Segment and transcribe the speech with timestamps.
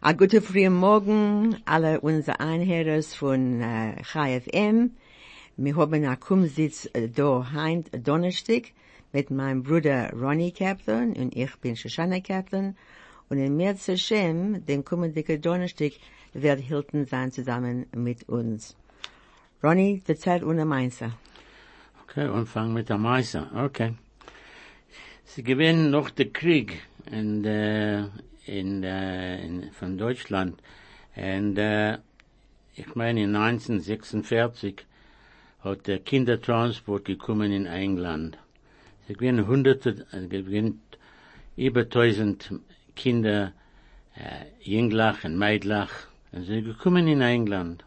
[0.00, 4.92] A gute frühen Morgen, alle unsere Einhörers von äh, KFM.
[5.56, 8.70] Wir haben einen Kumsitz äh, da heint Donnerstag
[9.12, 12.76] mit meinem Bruder Ronnie Kaplan und ich bin Shoshana Kaplan.
[13.28, 15.94] Und im März Hashem, dem kommenden Donnerstag,
[16.32, 18.76] wird Hilton sein zusammen mit uns.
[19.64, 21.18] Ronnie, erzähl ohne Meister.
[22.04, 23.50] Okay, und fang mit der Meister.
[23.52, 23.94] Okay.
[25.24, 28.04] Sie gewinnen noch den Krieg und äh,
[28.48, 30.60] in, äh, in, von Deutschland.
[31.14, 31.98] Und äh,
[32.74, 34.86] ich meine, in 1946
[35.60, 38.38] hat der Kindertransport gekommen in England.
[39.08, 40.80] Es gewinnen hunderte, es gewinnt
[41.56, 42.52] über tausend
[42.94, 43.52] Kinder,
[44.14, 45.90] äh, Jünglach und Meidlach,
[46.32, 47.84] und sie gekommen in England.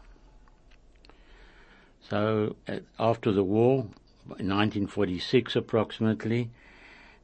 [2.10, 3.86] So, uh, after the war,
[4.38, 6.50] in 1946 approximately,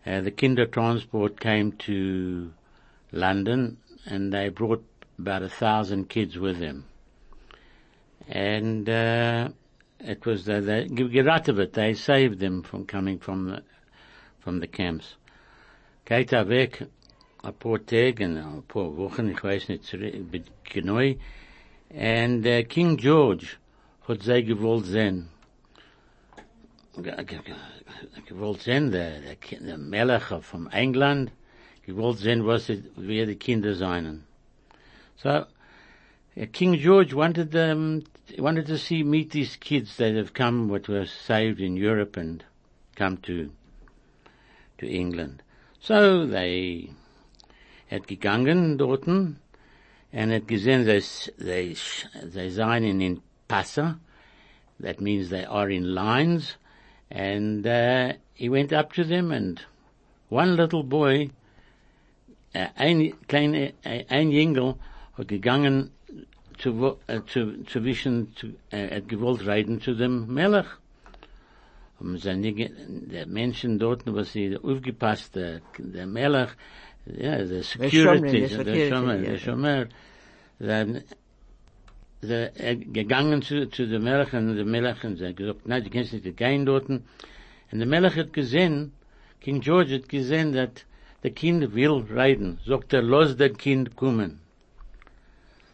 [0.06, 2.52] uh, the kindertransport came to
[3.12, 4.84] London, and they brought
[5.18, 6.84] about a thousand kids with them.
[8.28, 9.48] And uh,
[10.00, 11.72] it was the, the get out of it.
[11.72, 13.62] They saved them from coming from the
[14.38, 15.16] from the camps.
[16.10, 16.86] Er weg,
[17.44, 19.94] ein paar Tage, ein paar Wochen, ich weiß nicht
[20.64, 21.14] genau.
[21.94, 23.56] And uh, King George
[24.06, 25.28] hat sie gewollt sehen.
[28.26, 31.30] Gewollt sehen, der, der, der Melech von England,
[31.88, 34.24] gewollt sehen, was it, wer die Kinder seien.
[35.16, 35.46] So,
[36.36, 38.04] uh, King George wanted them,
[38.38, 42.44] wanted to see, meet these kids that have come, what were saved in Europe and
[42.94, 43.50] come to,
[44.78, 45.42] to England.
[45.80, 46.90] So they
[47.86, 49.36] had gegangen dorten,
[50.12, 51.00] and had gesehen, they,
[51.42, 51.74] they,
[52.22, 53.98] they seien in Passa,
[54.78, 56.56] that means they are in lines,
[57.10, 59.60] and, uh, he went up to them and
[60.28, 61.30] one little boy
[62.52, 64.74] ein kleine, ein Jüngel
[65.16, 65.90] hat gegangen
[66.58, 70.66] zu, zu, zu wischen, zu, er hat gewollt reiten zu dem Melech.
[72.00, 76.50] Und seine, der Menschen dort, was sie aufgepasst, der, der Melech,
[77.06, 79.86] ja, der Security, der Schomer, der Schomer,
[80.60, 81.02] der,
[82.22, 85.82] der, er gegangen zu, zu dem Melech, und der Melech, und er hat gesagt, nein,
[85.82, 86.88] du kannst nicht gehen dort.
[86.88, 87.02] Und
[87.72, 88.92] der Melech hat gesehen,
[89.40, 90.70] King George hat gesehen, dass
[91.22, 92.58] the kind will riden.
[92.66, 94.38] Sagt er, los der Kind kommen.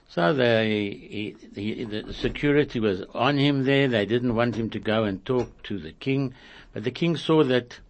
[0.08, 3.88] So the, the, security was on him there.
[3.88, 6.34] They didn't want him to go and talk to the king,
[6.72, 7.80] but the king saw that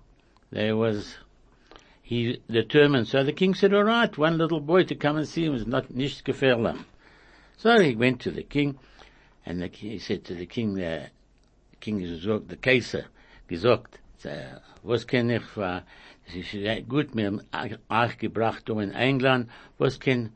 [0.50, 1.16] there was,
[2.03, 3.09] he determined.
[3.09, 5.66] So the king said, all right, one little boy to come and see him is
[5.66, 6.82] not nicht gefährlich.
[7.59, 8.78] So he went to the king,
[9.44, 11.10] and the, he said to the king, the
[11.81, 13.04] king gesagt, the Kaiser,
[13.48, 13.98] gesagt,
[14.82, 15.42] was kann ich,
[16.27, 17.41] es ist gut, mir
[17.89, 20.31] euch gebracht um in England, was kann,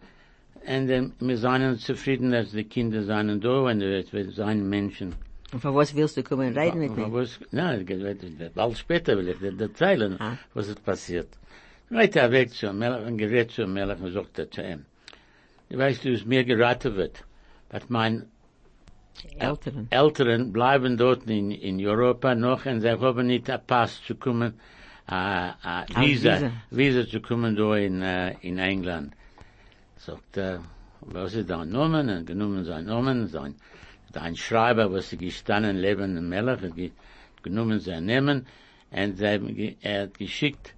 [0.67, 5.15] und um, wir seien zufrieden, dass die Kinder seien da, und es seien Menschen.
[5.53, 7.11] Und von was willst du kommen reden mit mir?
[7.11, 7.87] Was, nein,
[8.55, 10.37] bald später will ich dir erzählen, ah.
[10.53, 11.29] was ist passiert.
[11.91, 14.85] Reit er weg zu Melech, und gerät zu Melech, und sagt er zu ihm,
[15.71, 17.25] du weißt, du, es mir geraten wird,
[17.71, 18.27] dass mein
[19.39, 19.89] Älteren.
[19.91, 24.55] Älteren bleiben dort in, in Europa noch und sie haben nicht ein Pass zu kommen,
[25.09, 29.15] a, a Visa, Visa, Visa zu kommen da in, uh, in England.
[29.97, 30.61] Sagt er,
[31.01, 31.65] was ist da?
[31.65, 33.55] Genommen und genommen sein Namen, sein,
[34.15, 36.93] ein Schreiber, was sie gestanden leben in Melech,
[37.43, 38.47] genommen sein Namen.
[38.91, 40.75] Und sie, er hat geschickt,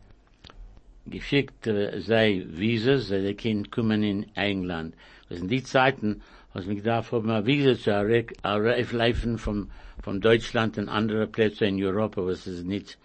[1.06, 4.94] geschickt uh, sei Visas, sie können kommen in England.
[5.28, 9.70] Das sind die Zeiten, was mich gedacht habe, mal Visa zu erreifen von,
[10.02, 12.96] von Deutschland und andere Plätze in Europa, was es nicht,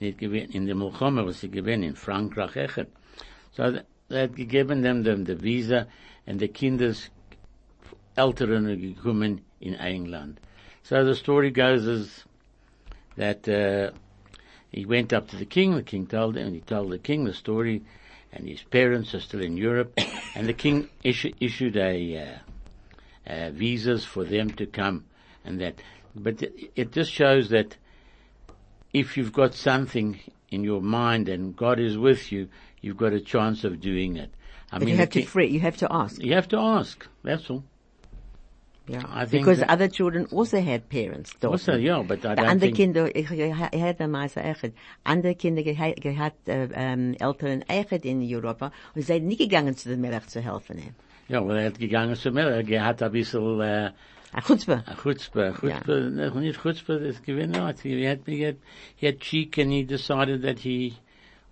[0.00, 2.88] nicht in der Mulchome, was sie in Frankreich, echt.
[3.52, 5.86] So, they had given them the, the visa,
[6.26, 7.10] and the kinders,
[8.16, 10.40] Eltern gekommen in England.
[10.82, 12.24] So the story goes is
[13.16, 13.90] that, uh,
[14.70, 17.24] he went up to the king, the king told him, and he told the king
[17.24, 17.82] the story,
[18.32, 19.98] and his parents are still in Europe,
[20.34, 22.38] and the king issu- issued a, uh,
[23.28, 25.04] uh, visas for them to come
[25.44, 25.74] and that.
[26.14, 26.42] But
[26.74, 27.76] it just shows that
[28.92, 30.20] if you've got something
[30.50, 32.48] in your mind and God is with you,
[32.80, 34.30] you've got a chance of doing it.
[34.70, 36.22] I but mean, you have to free, you have to ask.
[36.22, 37.06] You have to ask.
[37.22, 37.64] That's all.
[38.86, 39.02] Yeah.
[39.06, 41.34] I think because other children also had parents.
[41.44, 42.76] Also, yeah, but I don't andere think...
[42.76, 44.72] Kinder, ich, ich, mal so echt,
[45.04, 49.90] andere Kinder geha- gehabt, äh, ähm, Eltern echt in Europa und sind nicht gegangen zu
[49.90, 50.94] dem Melech zu helfen.
[51.28, 53.90] Ja, well, er hat gegangen zu mir, er hat ein bisschen, äh,
[54.34, 54.86] A chutzpah.
[54.86, 57.80] a chutzpah, chutzpah, no, nicht chutzpah, das gewinnt not.
[57.80, 58.58] He had, he had,
[58.94, 60.98] he had cheek and he decided that he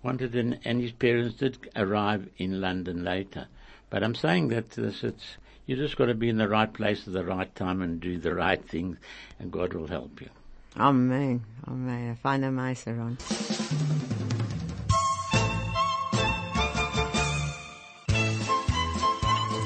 [0.03, 3.47] wanted, and, and his parents did arrive in London later.
[3.89, 6.71] But I'm saying that uh, this, it's, you just got to be in the right
[6.71, 8.97] place at the right time and do the right things,
[9.39, 10.29] and God will help you.
[10.77, 11.43] Amen.
[11.67, 12.11] Amen.
[12.11, 13.17] A feiner Meister, Ron.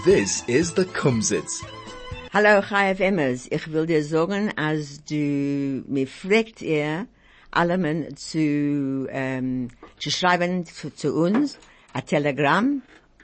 [0.06, 1.62] This is the Kumzits.
[2.34, 3.50] Hallo, Chai Emmers.
[3.52, 7.08] Ich will dir sagen, als du mir fragt ihr,
[7.52, 9.68] alle men zu, ähm,
[10.00, 11.60] zu schreiben zu, zu uns,
[11.92, 12.82] a Telegram,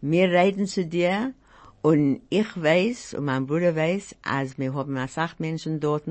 [0.00, 1.34] Wir reden zu dir
[1.86, 6.02] und ich weiß und mein Bruder weiß, als wir haben eine Sache Menschen dort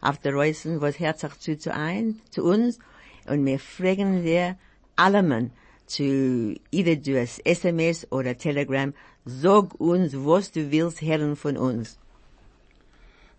[0.00, 2.78] auf der Reusen, was herzlich zu, zu ein, zu uns
[3.26, 4.56] und wir fragen dir
[4.96, 5.50] alle Mann
[5.86, 8.94] zu either du es SMS oder Telegram,
[9.26, 11.98] sag uns, was du willst hören von uns.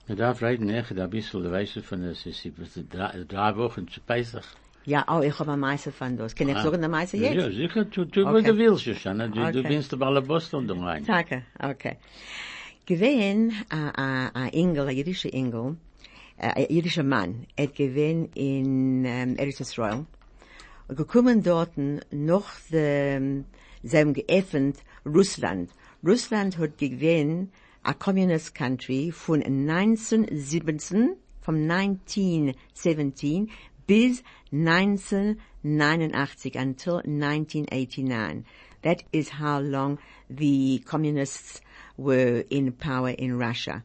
[0.07, 2.47] Man darf reden echt ein bisschen, weißt du, von es ist
[2.91, 4.45] drei Wochen zu Pesach.
[4.85, 6.33] Ja, oh, ich habe eine Meise von das.
[6.35, 6.63] Kann ich Ah.
[6.63, 7.35] sagen, eine Meise jetzt?
[7.35, 8.41] Ja, sicher, tu, tu, Okay.
[8.43, 9.27] du willst, Shoshana.
[9.27, 9.67] Du, du Okay.
[9.67, 11.05] bist aber alle Boston da rein.
[11.05, 11.97] Danke, okay.
[12.87, 15.77] Gewesen, a, a, a Engel, a jüdischer Engel,
[16.39, 20.05] a jüdischer Mann, hat gewesen in um, Eretz Israel,
[20.87, 21.77] und gekommen dort
[22.11, 23.45] noch dem,
[23.83, 25.69] sie haben geöffnet Russland.
[26.03, 27.51] Russland hat gewesen
[27.83, 33.49] a communist country von 1917, vom 1917
[33.91, 38.45] bis 1989 until 1989.
[38.83, 39.99] That is how long
[40.29, 41.59] the communists
[41.97, 43.83] were in power in Russia.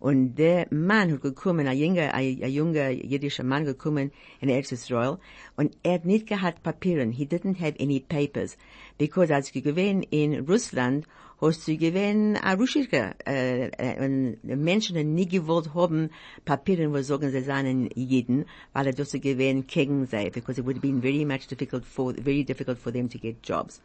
[0.00, 4.10] Und der Mann hat gekommen, ein junger, ein, ein junger jüdischer Mann gekommen
[4.40, 5.18] in Israel,
[5.56, 7.12] und er hat nicht gehabt Papieren.
[7.12, 8.56] He didn't have any papers.
[8.96, 11.06] Because als gewesen in Russland,
[11.42, 14.08] hast du gewesen a Russischer, äh, äh,
[14.56, 16.10] Menschen die nie gewollt haben
[16.44, 20.76] Papieren, wo sagen sie seien Jeden, weil er das gewesen gegen sie, because it would
[20.76, 23.82] have been very much difficult for, very difficult for them to get jobs.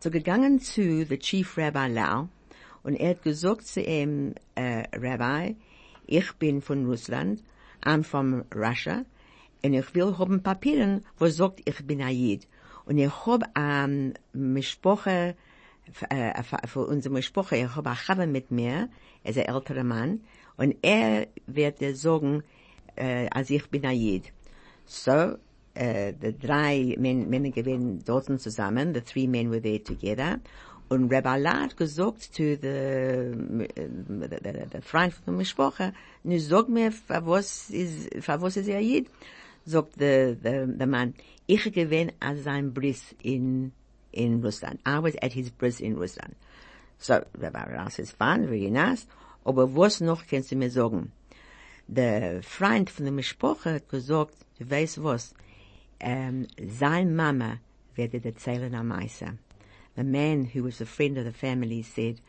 [0.00, 2.28] So gegangen zu the Chief Rabbi Lau
[2.82, 5.54] und er hat gesagt zu ihm, äh, Rabbi,
[6.06, 7.44] ich bin von Russland,
[7.84, 9.04] I'm from Russia,
[9.64, 12.48] und ich will haben Papieren, wo sagt, ich bin Ayid.
[12.84, 15.36] Und ich hab ähm, Mischproche,
[15.90, 18.88] für- für unsere Mischproche, ich hab ein Chava mit mir,
[19.24, 20.20] er ist ein älterer Mann,
[20.56, 22.42] und er wird sagen,
[22.96, 24.32] äh, als ich bin Ayid.
[24.84, 25.36] So,
[25.76, 30.40] uh, the drei men, Männer gewesen dort zusammen, the three men were there together.
[30.88, 33.32] Und Rabbi Lad gesagt the, the,
[34.72, 38.80] the Freund von der Mischproche, nu sag mir, für was ist, für was ist er
[38.80, 39.08] Jid?
[39.64, 41.14] Sagt the, the, the man,
[41.46, 43.72] ich gewinn als sein Briss in,
[44.12, 44.78] in Russland.
[44.86, 46.34] I was at his bris in Russland.
[46.98, 49.06] So, Rabbi Lau says, fine, very nice.
[49.44, 51.10] Aber was noch kannst du mir sagen?
[51.94, 55.34] der Freund von der Mischproche hat gesagt, du weißt was,
[56.00, 56.46] ähm,
[56.78, 57.58] sein Mama
[57.94, 59.36] werde erzählen am Meister.
[59.96, 62.20] The man who was a friend of the family said,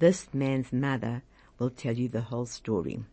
[0.00, 1.22] this man's mother
[1.58, 3.04] will tell you the whole story.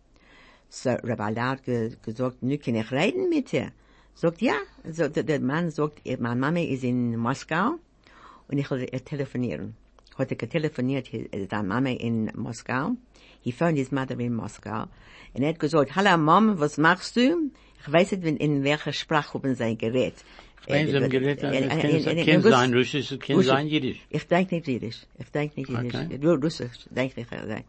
[0.70, 3.72] So Rabbi Lau ge gesagt, nu kann ich reden mit ihr.
[4.16, 4.56] Sagt, ja.
[4.92, 7.76] So, der, der Mann sagt, meine Mama ist in Moskau
[8.52, 9.76] und ich will ihr telefonieren.
[10.18, 12.92] Er getelefoniert, hi- seine Mama in Moskau.
[13.42, 14.84] He phoned his mother in Moskau.
[15.34, 17.50] Und er hat gesagt, hallo Mom, was machst du?
[17.82, 20.14] Ich weiß nicht, in, welcher Sprache haben sie gerät.
[20.68, 22.18] Wenn sie Äh, im Gerät, äh, es äh, kann in- sein-
[22.52, 24.06] sein Russisch, es kann sein Jiddisch.
[24.12, 25.02] Ich denke nicht Jiddisch.
[25.18, 26.44] Ich denke nicht Jiddisch.
[26.44, 27.32] Russisch, denke ich.
[27.32, 27.64] äh,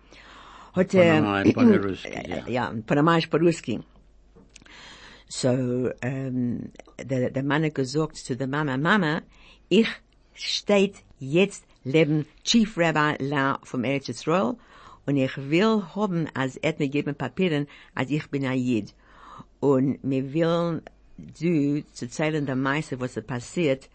[0.98, 2.08] äh, Panaruski,
[2.52, 2.74] ja.
[2.86, 3.80] Panamaisch Paruski.
[5.28, 6.70] So, ähm,
[7.02, 9.22] der, der Mann hat gesagt zu der Mama, Mama,
[9.70, 9.88] ich
[10.34, 14.56] steht jetzt leben Chief Rabbi La vom Eretz Yisrael
[15.06, 18.94] und ich will haben, als er mir geben Papieren, als ich bin Ayid.
[19.60, 20.82] Und wir wollen
[21.40, 23.88] du zu zählen der Meiste, was er passiert,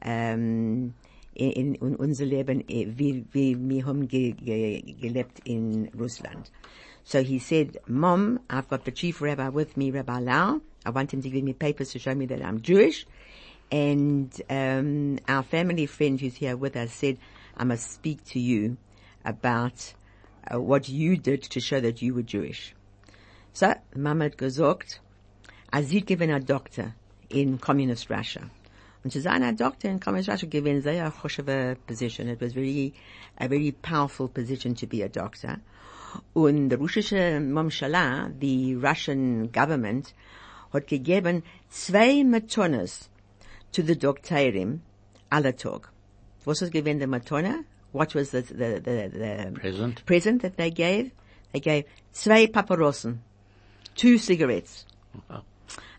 [0.00, 0.94] ähm,
[1.34, 6.50] in, in, in unser Leben, eh, wie, wie wir haben ge, ge, gelebt in Russland.
[7.04, 10.60] So he said, Mom, I've got the chief rabbi with me, Rabbi Lau.
[10.84, 13.06] I want him to give me papers to show me that I'm Jewish.
[13.72, 17.16] And um, our family friend who's here with us said,
[17.56, 18.76] I must speak to you
[19.24, 19.94] about
[20.46, 22.74] uh, what you did to show that you were Jewish.
[23.54, 25.00] So, Mama hat gesagt,
[25.72, 26.94] als sie ein Doktor
[27.30, 28.50] in Communist Russia.
[29.04, 32.28] And sein ein Doktor in Communist Russia gewinnt sehr choshewe position.
[32.28, 32.92] It was very,
[33.38, 35.60] a very powerful position to be a doctor.
[36.34, 37.40] Und russische
[38.38, 40.12] the Russian government,
[40.74, 43.08] hat gegeben zwei Matonas
[43.72, 44.80] to the Doktorim
[45.30, 45.88] alle Tag.
[46.44, 47.64] Was was given the Matona?
[47.92, 50.04] What was the, the, the, the Present.
[50.06, 51.12] present that they gave?
[51.52, 53.18] They gave zwei Paparossen,
[53.94, 54.86] two cigarettes,
[55.28, 55.42] Wow.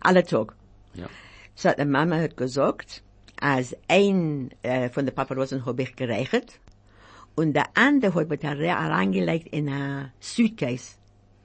[0.02, 0.54] alle Tag.
[0.94, 1.06] Ja.
[1.54, 3.02] So die Mama hat gesagt,
[3.40, 6.58] als ein äh, von den Paparossen habe ich gereicht
[7.36, 10.96] und der andere hat mit der reingelegt in a Suitcase.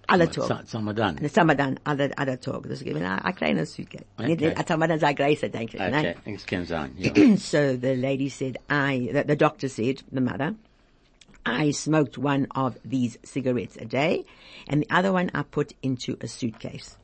[0.10, 0.68] Alle Tag.
[0.68, 1.30] Samadan.
[1.30, 2.63] Samadan, alle, alle Tag.
[2.63, 4.68] Das ist gewesen ein ein kleiner Nicht.
[4.68, 5.82] Samadan sei größer, denke ich.
[5.82, 6.92] Okay, es kann sein.
[6.98, 7.12] Ja.
[7.38, 10.56] so the lady said, I, the, the doctor said, the mother,
[11.46, 14.25] I smoked one of these cigarettes a day
[14.68, 16.98] and the other one I put into a suitcase.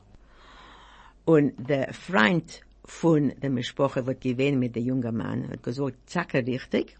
[1.24, 6.46] Und der Freund von der Mischproche wird gewesen mit der jungen Mann, hat gesagt, zacke
[6.46, 6.96] richtig.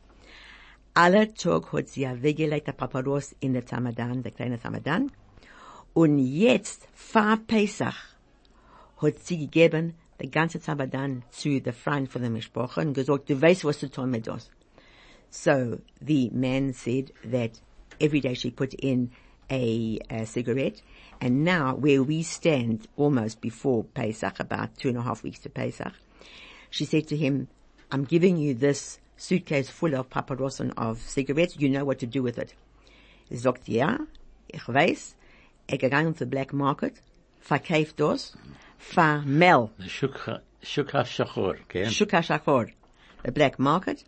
[0.94, 5.12] Alle Tag hat sie ja weggelegt, der Paparos in der Zamadan, der kleine Zamadan.
[5.96, 7.96] Und jetzt, vor Pesach,
[8.98, 13.40] hat sie gegeben, der ganze Zamadan zu der Freund von der Mischproche und gesagt, du
[13.40, 14.50] weißt, was du tun mit das.
[15.30, 17.62] So the man said that
[17.98, 19.10] every day she put in
[19.50, 20.82] a, a cigarette,
[21.22, 25.48] and now where we stand almost before Pesach, about two and a half weeks to
[25.48, 25.94] Pesach,
[26.68, 27.48] she said to him,
[27.90, 32.22] I'm giving you this suitcase full of paparossen of cigarettes, you know what to do
[32.22, 32.54] with it.
[33.30, 33.96] Er sagt, ja,
[34.52, 35.15] ich weiß,
[35.66, 36.94] er gegangen zum Black Market,
[37.40, 38.36] verkauft das,
[38.78, 41.86] für Mel, The Shuk Shuk HaShachor, okay?
[41.86, 42.72] Shuka Shachor,
[43.24, 44.04] the black market,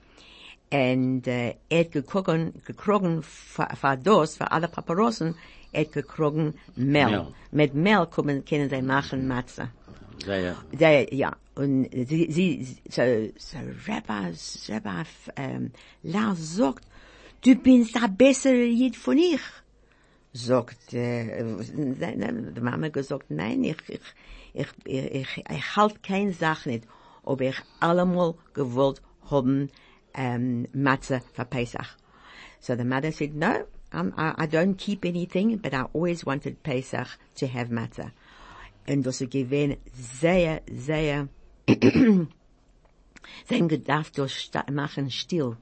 [0.73, 5.37] and uh, er hat gekrogen, gekrogen für für das, für alle Paparossen,
[5.73, 7.11] er hat gekrogen Mel.
[7.11, 7.27] Mel.
[7.53, 9.71] Mit Mel können, können sie machen Matze.
[10.25, 13.03] Sehr, Der, ja, und sie, sie, so,
[13.39, 14.35] so Rabbi,
[15.37, 15.71] ähm,
[16.03, 16.85] Lau sagt,
[17.45, 19.41] du bist ein besserer Jid von ich.
[20.39, 24.01] Sagt, äh, die Mama gesagt, nein, ich, ich,
[24.55, 26.87] ich, ich, ich, ich halt keine Sache nicht,
[27.25, 29.71] ob ich allemal gewollt haben,
[30.15, 31.97] ähm, Matze für Pesach.
[32.61, 37.47] So the mother said, no, I, don't keep anything, but I always wanted Pesach to
[37.47, 38.13] have matzah.
[38.87, 41.29] Und das ist gewesen sehr, sehr,
[43.45, 45.57] sie gedacht, das machen still.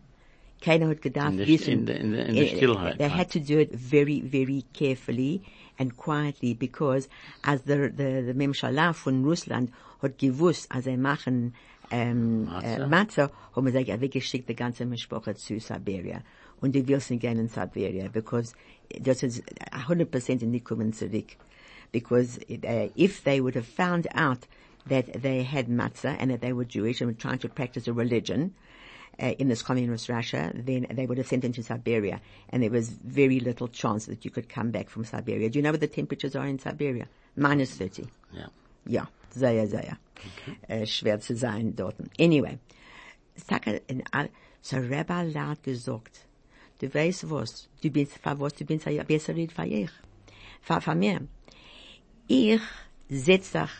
[0.60, 1.72] Keiner hat gedacht, In wissen.
[1.72, 5.42] in der- in in der Eh, Stillheit, They had to do it very, very carefully
[5.78, 7.08] and quietly because
[7.42, 9.70] as the, the, the Memshala von Russland
[10.02, 11.54] hat gewusst, als sie machen,
[11.90, 12.86] ähm, äh, Matzah?
[12.88, 16.22] Matze, haben sie weggeschickt, die ganze Mischproche zu Siberia.
[16.60, 18.54] Und die nicht gehen in Siberia, because
[19.00, 19.42] das ist
[19.86, 21.36] 100% nicht kommen zurück.
[21.92, 24.40] Because uh, if they would have found out
[24.88, 27.92] that they had matzah and that they were Jewish and were trying to practice a
[27.92, 28.54] religion,
[29.20, 32.20] uh, in this communist Russia, then they would have sent them to Siberia.
[32.50, 35.50] And there was very little chance that you could come back from Siberia.
[35.50, 37.06] Do you know what the temperatures are in Siberia?
[37.36, 38.06] Minus 30.
[38.32, 38.46] Yeah.
[38.86, 39.06] Yeah.
[39.36, 39.98] sehr, sehr.
[40.68, 41.96] Äh, schwer zu sein dort.
[42.18, 42.58] Anyway.
[43.36, 44.30] Sage, in all,
[44.62, 46.26] so Rabbi Lau gesagt,
[46.80, 49.90] du weißt was, du bist, für was, du bist ein besserer für ich.
[50.62, 51.20] Für, für mir.
[52.26, 52.60] Ich
[53.10, 53.70] setz dich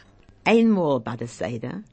[0.45, 1.85] einmal bei der Seite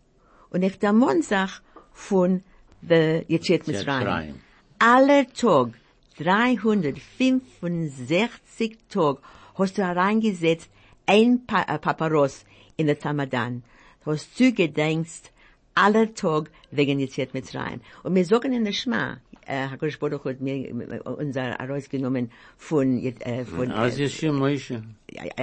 [0.50, 1.62] und ich der Mund sag
[1.93, 2.43] von
[2.89, 4.39] der Jetschet Mitzrayim.
[4.79, 5.73] Alle Tag,
[6.17, 9.17] 365 Tag,
[9.55, 10.69] hast du hereingesetzt
[11.05, 12.45] ein pa äh, Paparos
[12.77, 13.63] in der Ramadan.
[14.03, 15.31] Du hast zugedenkst
[15.75, 17.81] alle Tag wegen Jetschet Mitzrayim.
[18.03, 23.03] Und wir sagen in der Schma, äh, HaKadosh Baruch hat mir äh, unser herausgenommen von,
[23.03, 24.83] äh, von, äh, Yeshua Moshe.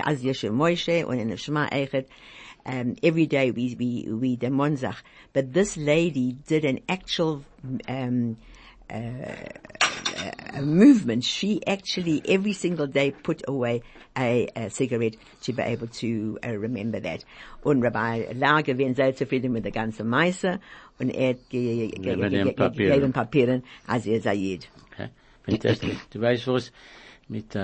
[0.04, 2.06] as Yeshua Moshe und in the Shema Eichet,
[2.67, 4.97] um, every day we, we, we the Monzach.
[5.33, 7.45] But this lady did an actual,
[7.88, 8.37] um,
[8.90, 8.97] uh,
[10.55, 11.25] a movement.
[11.25, 13.83] She actually every single day put away
[14.17, 17.25] a, a cigarette to be able to uh, remember that.
[17.64, 20.61] Und Rabbi gewinnt sehr zufrieden mit der ganzen Meise
[20.99, 22.93] und er Papieren.
[22.93, 24.69] gegeben Papieren als er Sayid.
[24.93, 25.09] Okay.
[25.43, 25.97] Fantastisch.
[26.11, 26.73] Du weißt was,
[27.29, 27.55] mit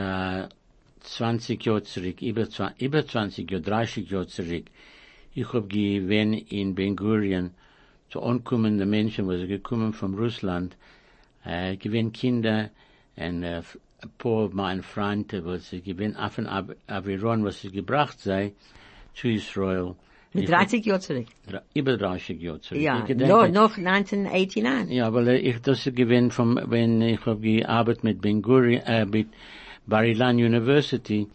[1.06, 4.64] 20 Jahren zurück, über, 20, über 20 Jahre, 30 Jahre zurück,
[5.34, 7.50] ich hab gewesen in Ben Gurion
[8.10, 10.76] zu ankommenden Menschen, die gekommen von Russland,
[11.44, 12.70] äh, gewesen Kinder,
[13.16, 13.62] und äh,
[14.02, 18.52] ein paar mein Freund, was sie gewesen auf den Av- Aviron, was sie gebracht sei,
[19.14, 19.94] zu Israel.
[20.34, 21.26] Mit Ich hab- 30 Jahren zurück.
[21.74, 22.82] Über 30 Jahre zurück.
[22.82, 24.94] Ja, gedenke- no, noch 1989.
[24.94, 29.28] ja, weil ich das gewinn vom, wenn ich hab gearbeitet mit Ben Gurion, äh, mit
[29.88, 31.28] Bar Ilan University,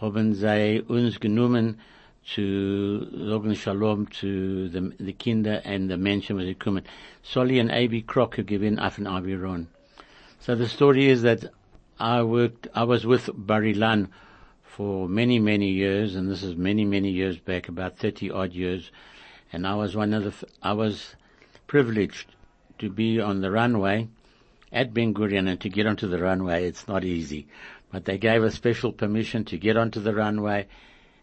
[0.00, 1.76] haben sie uns genommen
[2.24, 6.84] zu sagen Shalom zu the, the Kinder and the Menschen, was sie kommen.
[7.22, 8.02] Solly and A.B.
[8.02, 9.68] Crocker gewinnen auf in Aviron.
[10.38, 11.52] So the story is that
[11.98, 14.08] I worked, I was with Bar Ilan
[14.62, 18.90] for many, many years, and this is many, many years back, about 30 odd years,
[19.52, 21.16] and I was one of the, I was
[21.66, 22.28] privileged
[22.78, 24.08] to be on the runway
[24.72, 27.46] at Ben Gurion, and to get onto the runway, it's not easy.
[27.92, 30.66] But they gave us special permission to get onto the runway,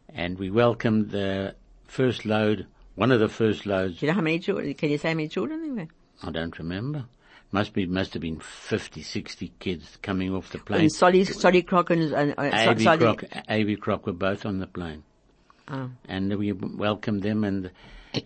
[0.10, 1.56] and we welcomed the
[1.88, 4.74] first load, one of the first loads, Do you know how many children?
[4.74, 5.92] Can you say how many children there were?
[6.28, 7.06] I don't remember.
[7.52, 10.82] Must be, must have been 50, 60 kids coming off the plane.
[10.82, 12.84] And Solly, Solly Krok and, uh, So- A.B.
[12.84, 13.80] Solly- Krok.
[13.82, 15.04] Krok were both on the plane.
[15.68, 15.92] Oh.
[16.10, 17.70] And we welcomed them and,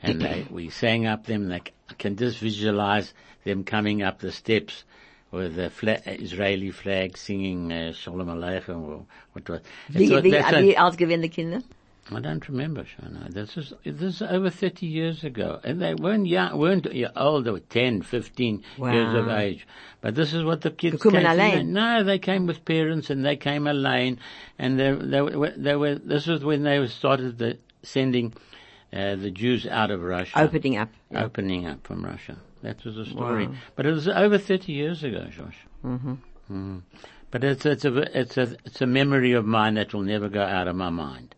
[0.01, 1.49] and they, we sang up them.
[1.49, 3.13] They, I can just visualize
[3.43, 4.85] them coming up the steps
[5.31, 9.61] with the fla- Israeli flag singing uh, Shalom Aleichem or what was.
[9.89, 11.61] Wie, what- wie, wie alt die Kinder?
[12.09, 13.29] I don't remember, Shana.
[13.33, 15.59] This is, this is over 30 years ago.
[15.63, 19.37] And they weren't young, weren't old, they were 10, 15 years of Wow.
[19.37, 19.67] age.
[19.99, 21.15] But this is what the kids came.
[21.15, 21.73] allein?
[21.73, 24.19] No, they came with parents and they came alone.
[24.57, 28.33] And they, they, were, they were, this was when they started the, sending,
[28.93, 30.39] uh, the Jews out of Russia.
[30.39, 30.89] Opening up.
[31.11, 31.25] Yeah.
[31.25, 32.37] Opening up from Russia.
[32.67, 33.47] That was the story.
[33.47, 33.53] Wow.
[33.77, 35.57] But it was over 30 years ago, Josh.
[35.85, 36.79] Mm-hmm.
[37.31, 40.41] But it's, it's a, it's a, it's a memory of mine that will never go
[40.41, 41.33] out of my mind.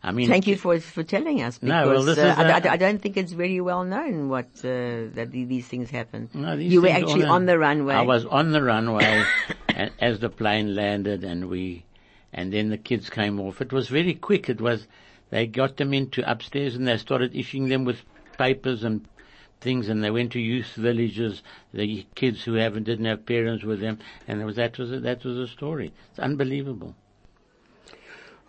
[0.00, 1.58] I mean, Thank you for for telling us.
[1.58, 3.84] Because, No, well, this uh, is I, a- I- I don't think it's very well
[3.84, 6.28] known what uh, that these things happen.
[6.34, 7.94] No, these you were actually all- on the runway.
[7.94, 9.24] I was on the runway
[9.74, 11.84] and as the plane landed and we,
[12.34, 13.60] and then the kids came off.
[13.62, 14.48] It was very quick.
[14.50, 14.86] It was,
[15.30, 18.02] they got them into upstairs and they started issuing them with
[18.36, 19.08] papers and
[19.64, 21.42] things and they went to youth villages,
[21.72, 25.24] the kids who haven't, didn't have parents with them and it was, that was, that
[25.24, 25.92] was a story.
[26.10, 26.94] It's unbelievable.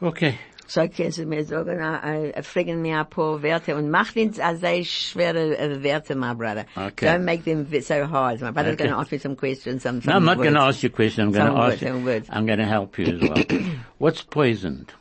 [0.04, 0.38] Okay.
[0.68, 5.56] So kannst mir sagen, äh, fragen mir ein paar Werte und mach nicht so schwere
[5.58, 6.66] äh, Werte, my brother.
[6.76, 7.06] Okay.
[7.06, 8.42] Don't make them so hard.
[8.42, 8.86] My brother's Okay.
[8.86, 9.84] going to ask me some questions.
[9.84, 11.26] Some, some No, I'm not going to ask you a question.
[11.26, 12.28] I'm going to ask you, words.
[12.32, 13.46] I'm going to help you as well.
[14.00, 14.92] What's poisoned?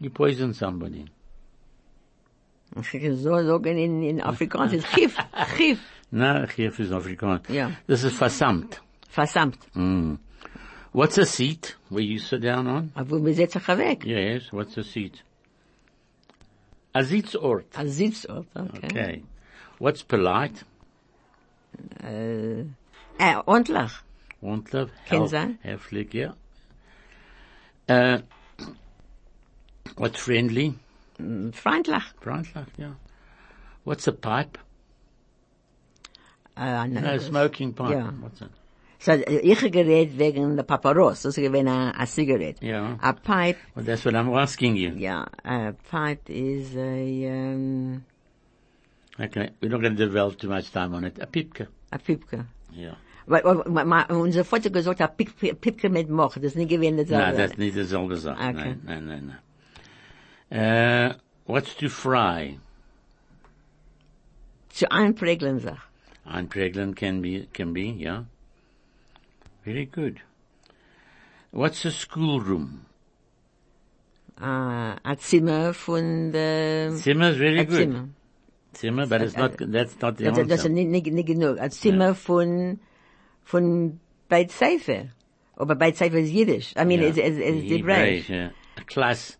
[0.00, 1.06] You poison somebody.
[3.22, 5.16] So sagen in, in Afrikaans ist Gif.
[5.56, 5.78] Gif.
[6.10, 7.48] No, Gif is Afrikaans.
[7.48, 7.72] Yeah.
[7.86, 8.80] This is versamt.
[9.10, 9.58] Versammt.
[9.74, 10.18] Mm.
[10.92, 12.92] What's a seat where you sit down on?
[12.94, 14.04] Aber wir setzen weg.
[14.04, 15.22] Yes, what's a seat?
[16.94, 17.66] A Sitzort.
[17.76, 18.46] Als Sitzort.
[18.54, 18.86] Okay.
[18.86, 19.22] Okay.
[19.78, 20.64] What's polite?
[22.02, 22.60] Äh,
[23.18, 23.92] äh, ordentlich.
[24.40, 24.90] Ordentlich.
[25.06, 25.58] Kann sein.
[25.62, 26.34] Höflich, yeah.
[27.88, 28.22] Uh,
[29.96, 30.74] what's friendly?
[31.52, 32.02] Freundlich.
[32.20, 32.94] Freundlich, yeah.
[33.84, 34.58] What's a pipe?
[36.56, 37.90] Äh, No, no, smoking pipe.
[37.94, 38.12] Yeah.
[38.20, 38.50] What's it?
[39.00, 41.22] So, äh, ich geredet wegen der Paparos.
[41.22, 42.60] Das ist gewesen a, a cigarette.
[42.62, 42.96] Yeah.
[43.00, 44.90] A pipe, Well, that's what I'm asking you.
[44.96, 48.04] yeah, a pipe is a, um,
[49.20, 51.18] Okay, we're not going to develop too much time on it.
[51.20, 51.66] A pipke.
[51.92, 52.44] a Pipke.
[52.72, 52.94] Yeah.
[53.26, 53.42] Weil,
[53.84, 56.34] ma- unser Vater gesagt hat, Pipke, mit Moch.
[56.34, 57.36] Das ist nicht gewesen No, dasselbe.
[57.36, 58.38] that's nicht dieselbe Sache.
[58.48, 58.76] Okay.
[58.84, 59.32] No, no, no.
[60.50, 61.14] Uh,
[61.46, 62.58] what's to fry?
[64.70, 65.78] Zu einprägeln sich.
[66.26, 68.24] Einprägeln can be, can be, yeah.
[69.64, 70.20] Very good.
[71.50, 72.86] What's a schoolroom?
[74.40, 77.76] Uh, a Zimmer von der, Zimmer is very a good.
[77.76, 78.08] Zimmer.
[78.74, 81.58] Zimmer, but it's not, that's not the Das, das ist nicht, nicht, nicht genug.
[81.58, 82.78] A Zimmer von,
[83.42, 85.06] von Beit Sefer.
[85.56, 86.74] Aber Beit Sefer ist Jiddisch.
[86.76, 87.08] I mean, Yeah.
[87.08, 88.28] it's, it's, it's Hebräisch.
[88.28, 88.50] Hebräisch, yeah.
[88.76, 89.37] A class,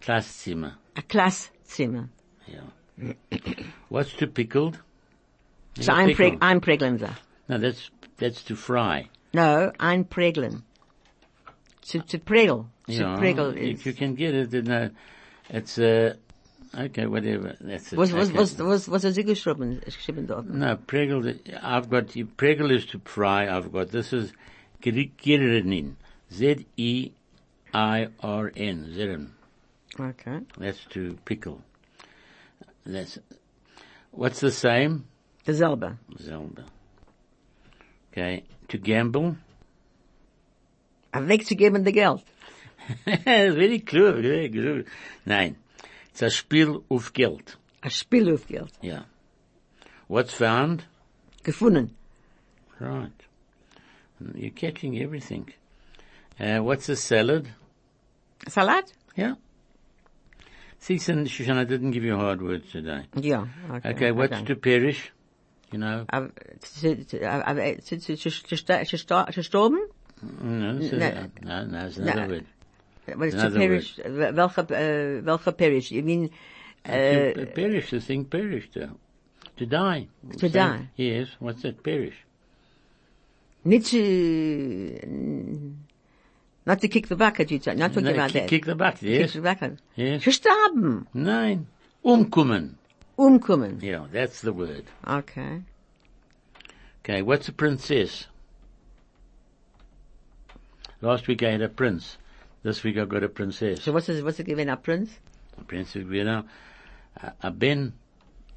[0.00, 0.72] Klasszimmer.
[0.96, 2.04] A Klasszimmer.
[2.46, 3.14] Yeah.
[3.88, 4.78] What's to pickled?
[5.80, 6.42] So einprä pickled.
[6.42, 7.16] einprägeln sich.
[7.48, 9.08] No, that's, that's to fry.
[9.32, 10.62] No, einprägeln.
[11.82, 12.66] Zu, zu prägeln.
[12.86, 14.88] Zu Yeah, prägeln if you can get it, then uh,
[15.48, 16.14] it's uh,
[16.76, 17.56] okay, whatever.
[17.60, 17.98] That's it.
[17.98, 18.38] Was, was, okay.
[18.38, 19.80] was, was, was hat sie geschrieben,
[20.26, 20.46] dort?
[20.48, 21.38] No, pregel.
[21.62, 23.48] I've got pregel is to fry.
[23.48, 24.32] I've got this is
[24.82, 25.94] girinin.
[26.32, 27.12] Z e
[27.72, 28.86] i r n.
[28.96, 29.30] Zirin.
[29.98, 30.40] Okay.
[30.58, 31.62] That's to pickle.
[32.86, 33.18] That's
[34.10, 35.04] what's the same?
[35.46, 35.98] Zelba.
[36.16, 36.64] Zelba.
[38.12, 39.36] Okay, to gamble.
[41.12, 42.22] Wegzugeben de Geld.
[43.04, 44.84] very clever, very clever.
[45.26, 45.56] Nein,
[46.10, 47.56] it's a Spiel auf Geld.
[47.82, 48.72] A Spiel auf Geld.
[48.80, 49.04] Yeah.
[50.08, 50.84] What's found?
[51.42, 51.90] Gefunden.
[52.78, 53.12] Right.
[54.34, 55.52] You're catching everything.
[56.38, 57.48] Uh, what's a salad?
[58.48, 58.92] Salat?
[59.16, 59.34] Yeah.
[60.80, 63.02] See, Sin- Shoshana didn't give you hard words today.
[63.14, 63.46] Yeah.
[63.70, 63.90] Okay.
[63.90, 64.44] Okay, what's okay.
[64.46, 65.12] to perish?
[65.72, 66.06] You know?
[69.30, 69.86] Gestorben?
[70.42, 71.30] No, this is- No.
[71.42, 72.28] no, no, it's another No.
[72.28, 72.46] word.
[73.14, 73.98] What is to perish?
[73.98, 75.90] Uh, welche, uh, welche perish?
[75.90, 76.30] You mean,
[76.84, 76.90] uh,
[77.34, 78.76] To perish, the thing perished.
[78.76, 78.88] uh,
[79.58, 80.08] To die.
[80.32, 80.88] To So- die.
[80.96, 81.82] Yes, what's that?
[81.82, 82.16] Perish.
[83.62, 83.92] nicht
[86.70, 88.48] not to kick the bucket, you not talking No, about kick, that.
[88.48, 89.32] kick the bucket, yes.
[89.32, 89.78] Kick the bucket.
[89.96, 90.22] Yes.
[90.22, 91.04] Gestorben.
[91.12, 91.66] Nein.
[92.04, 92.74] Umkommen.
[93.18, 93.82] Umkommen.
[93.82, 94.84] Yeah, that's the word.
[95.04, 95.62] Okay.
[97.02, 98.26] Okay, what's a princess?
[101.00, 102.18] Last week I had a prince.
[102.62, 103.82] This week I've got a princess.
[103.82, 105.10] So what's it, what's it given a prince?
[105.58, 106.44] A princess, you know,
[107.20, 107.94] a, a ben,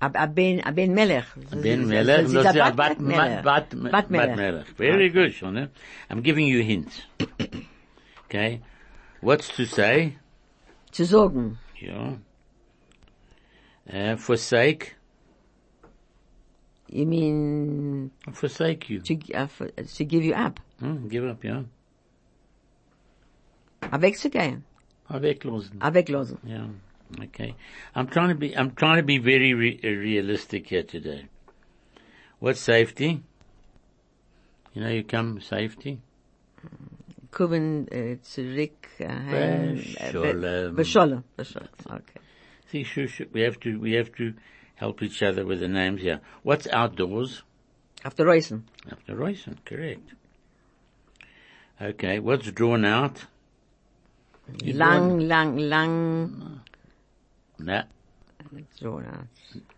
[0.02, 1.26] A, a ben, a ben melech.
[1.52, 4.68] a ben melech, Sie das ist ist a a bat, bat, bat, Bat melech.
[4.78, 5.70] Very good, Shona.
[6.12, 7.02] I'm giving you hints.
[8.34, 8.62] Okay.
[9.22, 10.18] What's to say?
[10.92, 11.58] Zu sagen.
[11.80, 12.16] Yeah.
[13.92, 14.96] Uh, forsake,
[16.88, 19.00] You mean, forsake you.
[19.02, 20.60] to, uh, for, to give you up.
[20.80, 21.64] Hmm, give up, yeah.
[23.82, 24.62] Wegzugehen.
[25.10, 25.80] Weglosen.
[25.80, 26.38] Weglosen.
[26.46, 26.68] Yeah.
[27.26, 27.56] Okay.
[27.96, 31.26] I'm trying to be, I'm trying to be very re- realistic here today.
[32.40, 33.22] What's safety?
[34.74, 36.00] You know, you come safety
[37.34, 39.80] gekommen äh, zurück äh, heim.
[41.86, 42.20] Okay.
[42.72, 42.86] See,
[43.34, 44.34] we have to we have to
[44.76, 46.22] help each other with the names here.
[46.44, 47.44] What's outdoors?
[48.04, 48.64] After Reisen.
[48.92, 50.14] After Reisen, correct.
[51.82, 53.26] Okay, what's drawn out?
[54.62, 55.28] You lang, drawn?
[55.28, 56.62] lang, lang.
[57.60, 57.84] No.
[58.80, 59.28] Drawn out.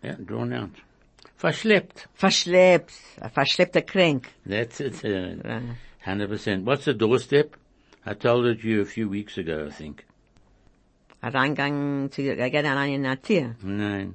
[0.03, 0.71] Yeah, drawn out.
[1.37, 2.07] Verschleppt.
[2.13, 2.93] Verschleppt.
[3.21, 4.33] A verschleppter Krank.
[4.45, 5.05] That's it.
[5.05, 5.61] Uh.
[6.05, 6.63] 100%.
[6.63, 7.55] What's the doorstep?
[8.05, 10.05] I told it you a few weeks ago, I think.
[11.23, 13.55] Reingang to get an onion a Tier?
[13.63, 14.13] Nein.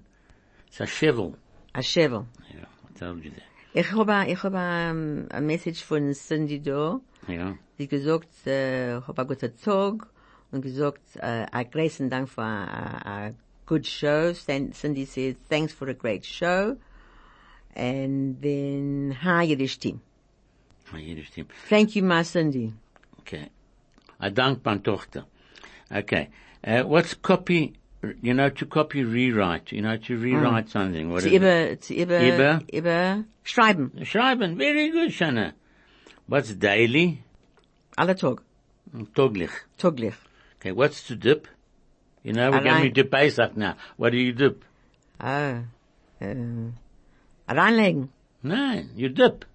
[0.68, 1.34] It's a shovel.
[1.74, 2.26] A shovel.
[2.54, 3.42] Yeah, I told you that.
[3.74, 7.02] Ich habe, ich habe um, a message von Cindy Do.
[7.28, 7.56] Ja.
[7.78, 10.06] Sie gesagt, äh, uh, habe einen guten Tag
[10.52, 13.32] und gesagt, äh, uh, ein großen Dank für äh, a,
[13.66, 14.32] good show.
[14.32, 16.76] Cindy said, thanks for a great show.
[17.74, 20.00] And then, hi, Yiddish team.
[20.92, 21.46] My Yiddish team.
[21.68, 22.72] Thank you, my Cindy.
[23.20, 23.48] Okay.
[24.18, 25.24] I dank mein Tochter.
[25.90, 26.28] Okay.
[26.62, 27.74] Uh, what's copy,
[28.20, 31.10] you know, to copy rewrite, you know, to rewrite something.
[31.10, 31.32] What it?
[31.32, 32.62] über, zu über, Über?
[32.72, 33.92] über, schreiben.
[34.04, 34.56] Schreiben.
[34.56, 35.52] Very good, Shana.
[36.26, 37.22] What's daily?
[37.96, 38.42] Alle Tag.
[39.14, 39.50] Toglich.
[39.78, 40.14] Taglich.
[40.56, 40.72] Okay.
[40.72, 41.48] What's to dip?
[42.22, 43.76] You know, we're going to Pesach now.
[43.96, 44.64] What do you dip?
[45.18, 45.62] Ah,
[46.20, 46.72] äh,
[47.48, 48.10] reinlegen.
[48.42, 49.46] Nein, you dip.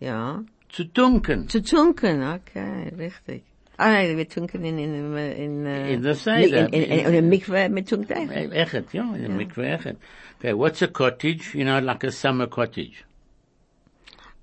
[0.00, 0.42] Ja.
[0.74, 1.48] Zu tunken.
[1.48, 3.42] Zu tunken, okay, richtig.
[3.76, 6.58] Ah, nein, wir tunken in, in, in, äh, In eh, der Seide.
[6.58, 8.30] In, in, in, in, in Mikve mit tunkt auch.
[8.30, 9.96] Echet, yeah, in the mikveh echet.
[10.38, 11.54] Okay, what's a cottage?
[11.54, 13.04] You know, like a summer cottage.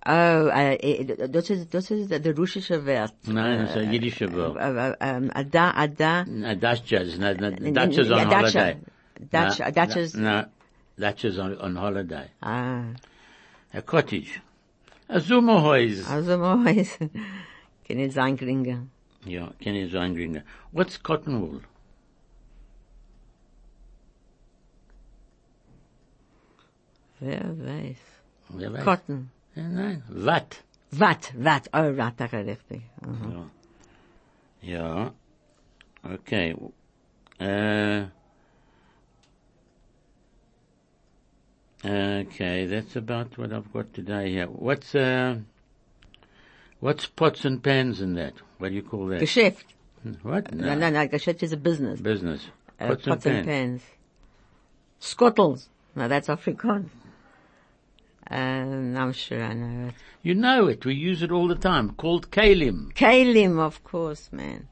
[0.06, 3.14] Oh, eh, eh, äh, äh, das ist, das ist der russische Wert.
[3.28, 4.56] Nein, it's a Yiddish word.
[4.58, 6.24] Äh, äh, ähm, a da, a da.
[6.26, 8.78] No, Dutchas, no, no, in- Dutchas ja, on holiday.
[9.20, 10.16] No, Datschas.
[10.16, 10.46] No,
[10.98, 12.28] Dutchas on, on holiday.
[12.42, 12.84] Ah,
[13.74, 14.42] A cottage.
[15.12, 16.10] A Sommerhaus.
[16.10, 16.98] also Mois.
[17.88, 18.88] Kann nicht sein, Gringe.
[19.26, 20.44] Yeah, Kenny Zangringer.
[20.72, 21.62] What's cotton wool?
[27.20, 27.98] Wer weiß.
[28.50, 28.84] Wer weiß?
[28.84, 29.32] Cotton.
[29.56, 30.64] Ja, Nein, Watt.
[30.92, 32.82] Watt, Watt, oh, Watt, ist richtig.
[33.06, 33.52] Mhm.
[34.62, 35.14] Ja.
[36.04, 36.56] Okay.
[37.40, 38.08] Uh,
[41.86, 44.48] okay, that's about what I've got today here.
[44.48, 45.38] What's, uh,
[46.80, 48.34] what's pots and pans in that?
[48.58, 49.22] What do you call that?
[49.22, 49.64] Geschäft.
[50.24, 50.54] What?
[50.54, 52.02] Nein, nein, nein, Geschäft is a business.
[52.02, 52.48] Business.
[52.80, 53.82] Uh, Pots, pots and and pans.
[55.00, 55.70] Scottles.
[55.96, 56.90] Now that's Afrikaans.
[58.30, 59.96] Um, I'm sure I know it.
[60.24, 60.86] You know it.
[60.86, 61.92] We use it all the time.
[61.92, 62.94] Called kalim.
[62.94, 64.68] Kalim, of course, man.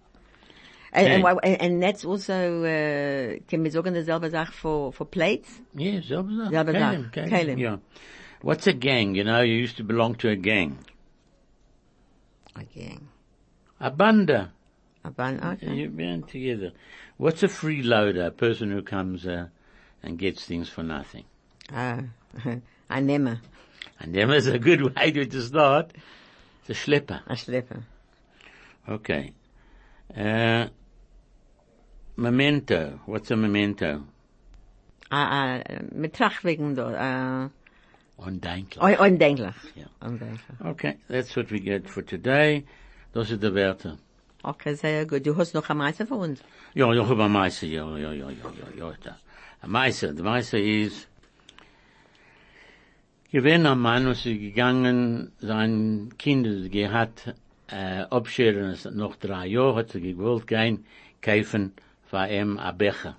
[0.92, 5.62] And, and, and, that's also, uh, can we sagen dieselbe Sache for, for plates?
[5.76, 6.52] Yeah, selbe Sache.
[6.52, 7.12] Selbe Kalim, Sache.
[7.12, 7.30] kalim.
[7.30, 7.60] Kalim.
[7.60, 7.78] Yeah.
[8.42, 9.16] What's a gang?
[9.16, 10.80] You know, you used to belong to a gang.
[12.56, 13.08] A gang.
[13.80, 14.52] A banda.
[15.04, 15.74] Aber, okay.
[15.74, 16.72] You band together.
[17.18, 18.28] What's a freeloader?
[18.28, 19.48] A person who comes uh,
[20.04, 21.26] and gets things for nothing.
[21.72, 22.02] Ah,
[22.90, 23.40] a Nehmer,
[24.02, 25.92] A them is a good way to to start.
[26.62, 27.22] It's a schlepper.
[27.28, 27.84] A Schlepper.
[28.88, 29.34] Okay.
[30.16, 30.68] Uh,
[32.16, 33.00] memento.
[33.06, 34.04] What's a memento?
[35.92, 37.50] Mit Tracht wegen da, ah,
[38.18, 38.82] Undenklich.
[38.84, 39.56] un- undenklich.
[39.76, 39.86] Ja.
[40.08, 40.42] Undenklich.
[40.64, 42.66] Okay, that's what we get for today.
[43.14, 43.98] Das ist der Werte.
[44.44, 45.26] Okay, sehr gut.
[45.26, 46.42] Du hast noch ein Meister für uns.
[46.74, 49.18] Ja, ja, über Meise, ja, ja, ja, ja, ja, ja, da.
[49.62, 51.08] Ein Meise, der Meise ist,
[53.32, 57.34] gewinn am Mann, was gegangen, sein Kind gehabt,
[57.72, 60.86] Eh, äh, abscheren, es noch drei Jahre, hat sie gewollt gehen,
[61.22, 61.74] kaufen
[62.06, 63.16] für ihm a Becher.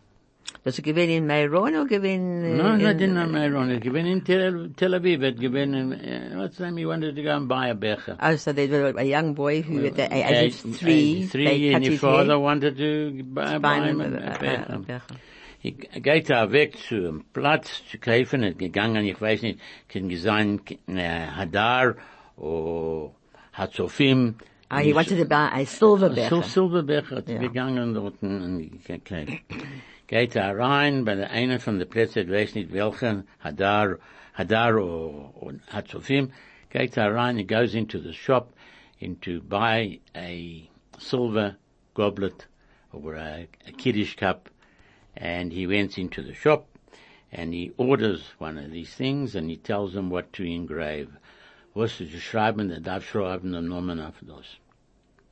[0.65, 3.71] Das ist gewesen in Meiron oder gewesen äh, No, no, in- Meiron.
[3.71, 5.23] It given in Tel, Tel Aviv.
[5.23, 6.77] It given in, what's the name?
[6.79, 8.17] He wanted to go and buy a becher.
[8.21, 11.75] Oh, so there was a young boy who at the age of three, age three,
[11.75, 14.67] and his father hair, wanted to buy, buy him a, a- becher.
[14.69, 15.17] a becher.
[15.63, 19.61] Ich geht da weg zu einem Platz zu kaufen, er hat gegangen, ich weiß nicht,
[19.89, 21.97] kann sein, äh, Hadar,
[22.37, 23.13] oder
[23.61, 24.37] Hatzofim.
[24.71, 26.29] Ah, he wanted to buy a silver becher.
[26.31, 26.49] So becher.
[26.49, 27.41] Silberbecher hat Ja.
[27.41, 29.43] gegangen dort und gekauft.
[30.07, 33.99] Geht da rein, bei der einen von der Plätze, ich weiß nicht welchen, Hadar,
[34.33, 36.33] Hadar or, Hatzofim,
[36.71, 38.53] geht da rein, he goes into the shop,
[38.99, 40.69] in to buy a
[40.99, 41.57] silver
[41.95, 42.47] goblet
[42.93, 44.49] or a, a kiddish cup,
[45.17, 46.67] and he went into the shop,
[47.31, 51.09] and he orders one of these things, and he tells them what to engrave.
[51.75, 54.47] Was zu schreiben, der darf schreiben den Namen auf das.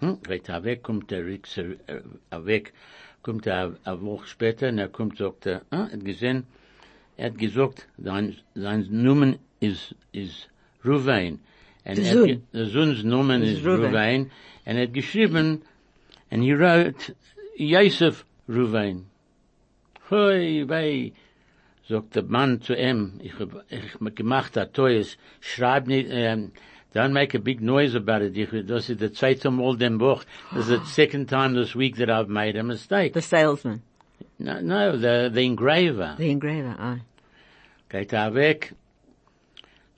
[0.01, 0.23] Hm?
[0.23, 2.73] Geht er weg, kommt er rix- äh, weg,
[3.23, 6.45] kommt er eine Woche später, und er kommt, sagt er, ah, er hat gesehen,
[7.17, 10.49] er hat gesagt, sein, sein Namen ist, ist
[10.85, 11.41] Ruvain.
[11.85, 12.43] Der er Sohn.
[12.53, 13.65] Der Sohns Namen Ist.
[13.65, 14.31] Ruvain,
[14.67, 15.63] und er hat geschrieben,
[16.31, 17.17] and he wrote,
[17.57, 19.07] Yosef Ruvain.
[20.11, 21.13] Hoi, wei,
[21.89, 26.53] sagt der Mann zu ihm, ich hab, ich gemacht a Toys, schreib nicht, um,
[26.95, 28.37] don't make a big noise about it.
[28.37, 30.25] Ich, das ist der zweite Mal dem Buch.
[30.53, 33.15] This is the second time this week that I've made a mistake.
[33.15, 33.83] The salesman,
[34.39, 36.15] No, no, the, the engraver.
[36.19, 36.99] the engraver, ah.
[37.89, 38.75] Geht er weg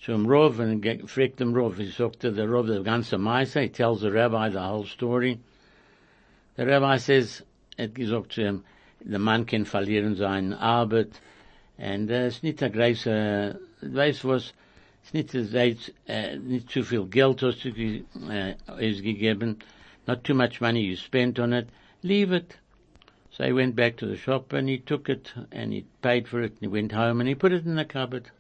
[0.01, 3.69] zum Rov und fragt dem Rov, he sagt to the Rov the ganze Meise, he
[3.69, 5.41] tells the rabbi the whole story.
[6.57, 7.43] The rabbi says,
[7.77, 8.65] er gesagt zu ihm,
[9.01, 11.21] der Mann kann verlieren seine Arbeit,
[11.81, 14.53] ist nicht der große, weißt was,
[15.13, 18.03] nicht, es ist, äh, nicht zu viel Geld hast du ge-
[18.79, 19.57] ist gegeben,
[20.07, 21.69] not too much money you spent on it,
[22.03, 22.59] leave it.
[23.31, 26.41] So he went back to the shop and he took it and he paid for
[26.43, 28.31] it and he went home and he put it in the cupboard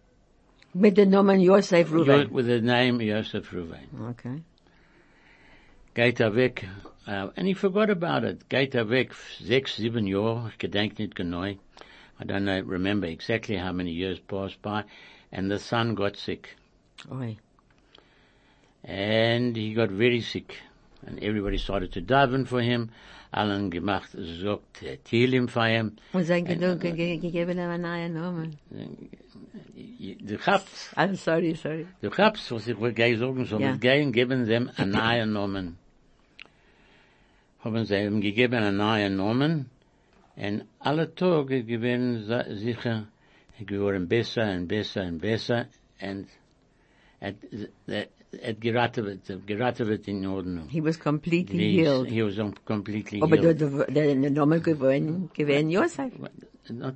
[0.74, 2.32] Mit dem Namen Yosef Yo- Ruben.
[2.32, 3.88] with the name Yosef Ruvain.
[4.10, 4.42] Okay.
[5.94, 6.68] Geht er weg,
[7.08, 8.48] uh, and he forgot about it.
[8.48, 11.44] Geht er weg, sechs, sieben Jahre, ich gedenk nicht genau.
[12.20, 14.84] I don't know, remember exactly how many years passed by,
[15.32, 16.56] and the son got sick.
[17.10, 17.38] Oi.
[18.84, 20.56] And he got very sick.
[21.06, 22.90] And everybody started to daven for him.
[23.32, 25.92] Allen gemacht, äh, Tehillim für ihm.
[26.12, 28.58] Und sein genug ge- gegeben ihm einen eh, neuen Namen.
[30.26, 31.86] Du habst, I'm sorry, sorry.
[32.02, 35.78] Du habst, was ich will gleich sagen, so mit gehen, geben ihm einen neuen Namen.
[37.60, 39.70] Haben sie ihm gegeben einen neuen Namen,
[40.36, 42.24] und alle Tage gewinnen
[42.56, 43.08] sicher,
[43.66, 45.66] geworden besser und besser und besser,
[46.00, 46.26] und
[47.20, 47.36] et,
[47.86, 50.68] et, et geraten wird, geraten wird in Ordnung.
[50.68, 52.08] He was completely He, healed.
[52.08, 53.60] he was completely Aber healed.
[53.60, 56.12] der, der Name geworden, gewesen Yosef.
[56.70, 56.94] Not,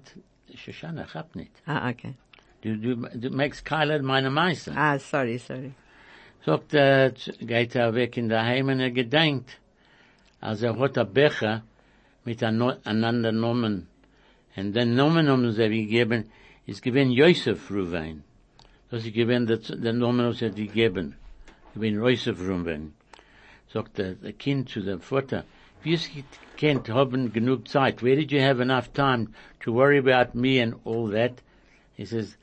[0.55, 1.51] Shoshana, hab nicht.
[1.66, 2.14] Ah, okay.
[2.62, 4.73] Du, du, du magst Keiler meine Meister.
[4.77, 5.73] Ah, sorry, sorry.
[6.47, 9.59] Sagt er, geht er weg in der Heim und er gedenkt,
[10.40, 11.62] als er hat ein Becher
[12.24, 13.87] mit ein no- einander Nomen.
[14.56, 16.30] Und den Nomen haben sie gegeben,
[16.66, 18.22] ist gewesen Yosef Ruvain.
[18.90, 21.16] Das ist der, der Nomen, was er gegeben.
[21.74, 22.94] Gewesen Yosef Ruvain.
[23.72, 25.44] Sagt der, der Kind zu dem Vater,
[25.82, 26.08] wie es
[26.56, 28.02] kennt, haben genug Zeit.
[28.02, 29.28] Where did you have enough time
[29.64, 31.42] to worry about me and all that?
[31.96, 32.37] He says,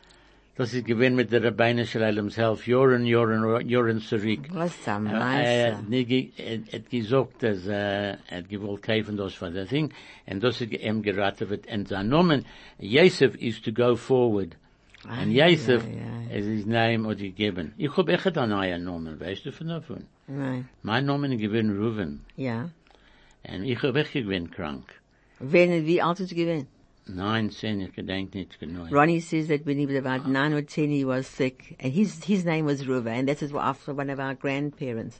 [0.58, 4.50] Das ist gewinn mit der Rabbeinu Shalom self, Joren, Joren, Joren zurück.
[4.52, 5.94] Was am meisten?
[5.94, 8.18] Er hat gesagt, dass er
[8.50, 9.94] gewollt kaufen das von der Ding,
[10.28, 12.44] und das em ihm geraten wird, und sein
[12.80, 14.58] Yosef is to go forward.
[15.08, 15.84] And Yosef,
[16.30, 17.72] es ist Name oder geben.
[17.78, 20.04] Ich hab echt einen neuen Namen, weißt du von davon?
[20.28, 20.68] Nein.
[20.84, 22.20] Mein Nomen gewinn Ruven.
[22.36, 22.70] Ja.
[23.48, 24.84] Und ich hab echt gewen krank.
[25.40, 26.68] Wenn, wie altijd ist?
[27.08, 27.92] 19.
[28.92, 30.28] Ronnie says that when he was about ah.
[30.28, 31.76] 9 or 10, he was sick.
[31.80, 35.20] And his, his name was Ruva, and that is after one of our grandparents.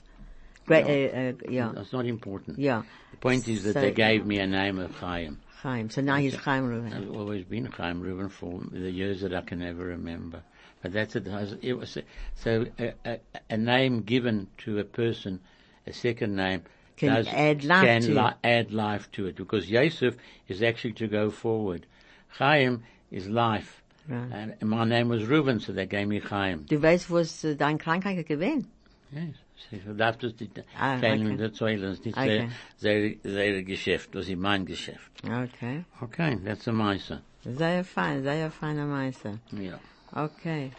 [0.66, 0.92] Great, yeah.
[0.92, 1.72] Uh, uh, yeah.
[1.74, 2.58] That's not important.
[2.58, 2.82] Yeah.
[3.10, 5.40] The point is that so, they gave me a name of Chaim.
[5.62, 5.90] Chaim.
[5.90, 6.94] So now he's Chaim Reuven.
[6.94, 10.42] I've always been Chaim Reuven for the years that I can ever remember.
[10.82, 11.28] But that's it.
[11.62, 11.96] It was
[12.34, 13.18] so a, a,
[13.50, 15.40] a name given to a person,
[15.86, 16.62] a second name,
[17.02, 18.34] can add life can to li- it.
[18.44, 20.16] add life to it because Yosef
[20.48, 21.86] is actually to go forward.
[22.38, 23.82] Chaim is life.
[24.08, 24.54] Right.
[24.60, 26.64] And my name was Reuben, so they gave me Chaim.
[26.68, 28.66] Du weißt, was äh, dein Krankheit gewesen?
[29.12, 29.36] Yes.
[29.84, 31.50] So darf das nicht Ah, okay.
[31.52, 32.48] Zeile, das ist nicht Okay.
[32.76, 35.10] sehr, sehr, Geschäft, das ist mein Geschäft.
[35.24, 35.84] Okay.
[36.00, 37.20] Okay, that's a Meister.
[37.44, 39.38] Sehr fein, sehr feiner Meister.
[39.52, 39.78] Yeah.
[40.14, 40.72] Okay.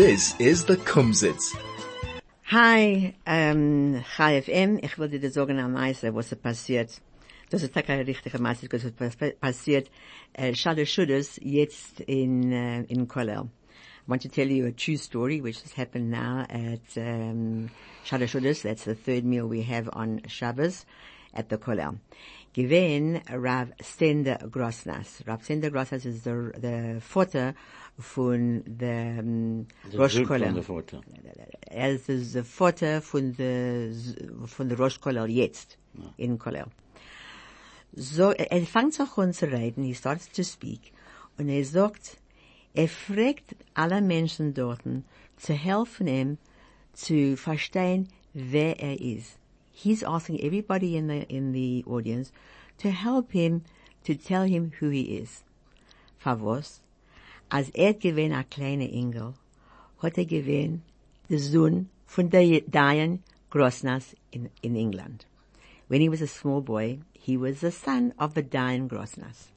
[0.00, 1.54] This is the Kumzits.
[2.44, 4.78] Hi, ähm, Chai FM.
[4.82, 7.02] Ich wollte dir sagen am meisten, was passiert.
[7.50, 9.90] Das ist keine richtige Masse, was passiert.
[10.32, 13.50] Äh, Schade Schuddes jetzt in, uh, in Kollel.
[14.06, 17.68] I want to tell you a true story which has happened now at um,
[18.06, 18.62] Shada Shudas.
[18.62, 20.86] That's the third meal we have on Shabbos
[21.34, 21.98] at the Kollel.
[22.52, 25.22] Gewesen Rav Stender Grossnas.
[25.26, 27.54] Rav Stender Grossnas is the, the Vater
[27.96, 31.00] von der um, der Vater.
[31.68, 33.92] Er ist der Vater von der,
[34.46, 35.78] von der Rosh Kollel jetzt,
[36.16, 36.66] in Kollel.
[37.92, 40.92] So, er er fängt sich an zu reden, he starts to speak,
[41.38, 42.18] und er sagt,
[42.74, 44.82] er fragt alle Menschen dort,
[45.36, 46.38] zu helfen ihm,
[46.92, 49.39] zu verstehen, wer er ist.
[49.82, 52.32] He's asking everybody in the, in the audience
[52.78, 53.64] to help him,
[54.04, 55.42] to tell him who he is.
[56.22, 56.80] Favos,
[57.50, 59.34] als er gewinnt a kleine Engel,
[60.02, 60.80] hat er gewinnt
[61.30, 65.24] der Sohn von der Dayan Grossnas in, in England.
[65.88, 69.48] When he was a small boy, he was the son of the Dayan Grossnas.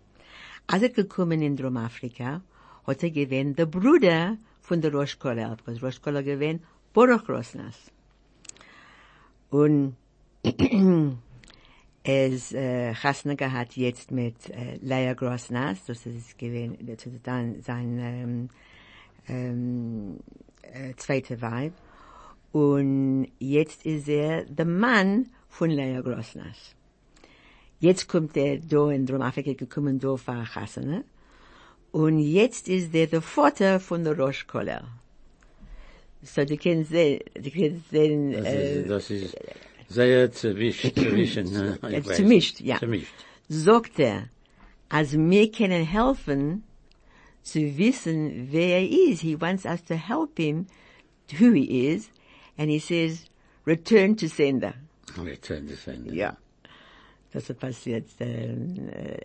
[0.70, 2.42] Als er gekommen in Drumafrika,
[2.88, 6.62] hat er gewinnt der Bruder von der Rosh Kollel, because Rosh Kollel gewinnt
[6.94, 7.92] Baruch Grossnas.
[9.50, 9.96] Und
[12.04, 17.62] es äh, Chasna gehabt jetzt mit äh, Leia Grossnas, das ist gewesen, das ist dann
[17.62, 18.50] sein ähm,
[19.28, 20.20] ähm,
[20.62, 21.74] äh, zweiter Weib.
[22.52, 26.76] Und jetzt ist er der Mann von Leia Grossnas.
[27.80, 31.04] Jetzt kommt er da in Drumafrika gekommen, da für Chasna.
[31.92, 34.88] Und jetzt ist er der Vater von der Rosh Koller.
[36.22, 39.38] So, die können sehen, die können sehen, Das äh, ist, das ist
[39.94, 41.78] sehr zerwischt, ne?
[41.82, 42.18] Ich weiß.
[42.18, 42.78] zermischt, ja.
[42.80, 43.14] Zermischt.
[43.48, 44.30] sagt er,
[44.90, 46.64] als wir können helfen,
[47.44, 49.22] zu wissen, wer er ist.
[49.22, 50.68] He wants us to help him,
[51.40, 52.10] who he is,
[52.58, 53.26] and he says,
[53.66, 54.74] return to sender.
[55.18, 56.14] Return to sender.
[56.14, 56.38] Ja.
[57.32, 58.56] Das ist passiert, äh,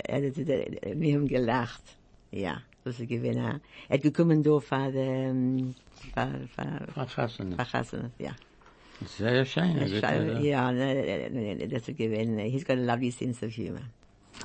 [0.04, 1.82] er äh, wir haben gelacht.
[2.30, 4.60] Ja, das ist gewesen, er hat gekommen da
[4.94, 5.74] ähm,
[6.14, 7.52] Verfassen.
[7.52, 8.34] für Chassanas, ja.
[9.06, 9.78] Sehr schön.
[9.78, 13.44] das ist, äh, Ja, ne, ne, ne, das ist gewesen, he's got a lovely sense
[13.44, 13.80] of humor.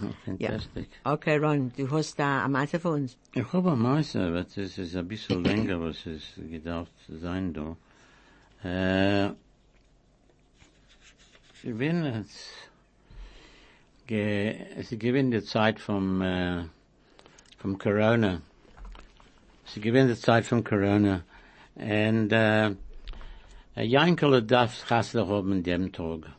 [0.02, 0.50] Ja.
[0.50, 0.88] Fantastic.
[1.04, 3.18] Okay, Ron, du hast da am meisten für uns.
[3.34, 7.76] Ich habe am meisten, aber es ist ein bisschen länger, was es gedacht sein da.
[8.64, 9.30] Äh,
[11.64, 12.50] ich bin jetzt,
[14.08, 16.64] ge, es ist die Zeit vom, äh,
[17.58, 18.42] vom Corona.
[19.66, 21.24] Es ist gewinn die Zeit vom Corona.
[21.76, 22.76] Und, äh,
[23.76, 26.30] ein Jankel darf Chassler haben dem Tag.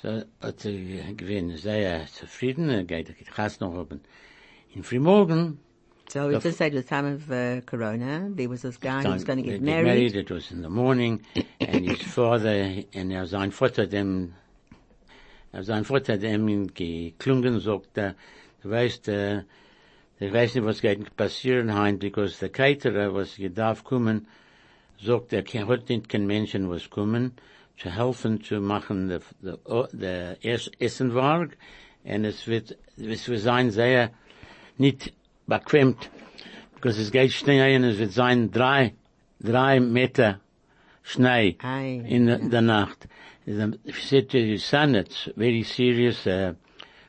[0.00, 4.00] So hat er gewinn sehr zufrieden, er geht, er Chassler haben.
[4.74, 5.58] In Frühmorgen,
[6.10, 9.24] So it's just at the time of uh, Corona, there was this guy who was
[9.24, 9.84] going to get married.
[9.84, 10.16] married.
[10.16, 11.20] It was in the morning,
[11.60, 14.32] and his father, and er sein Vater dem,
[15.52, 18.14] er sein Vater dem geklungen, sagt er,
[18.62, 19.42] du weißt, äh,
[20.18, 24.26] ich weiß nicht, was geht passieren heim, because the caterer, was gedarf kommen,
[25.00, 27.32] sagt er, kein, hat nicht kein Menschen was kommen,
[27.76, 30.36] zu helfen, zu machen, der, der, der
[30.78, 31.54] Essenwagen,
[32.04, 34.10] und es wird, es wird sein sehr,
[34.76, 35.12] nicht
[35.46, 36.10] bequemt,
[36.74, 38.94] because es geht Schnee und es wird sein drei,
[39.40, 40.40] drei Meter
[41.02, 42.02] Schnee Ei.
[42.06, 43.06] in the, the Nacht.
[43.44, 43.54] He
[43.92, 46.52] said to his son, it's very serious, uh,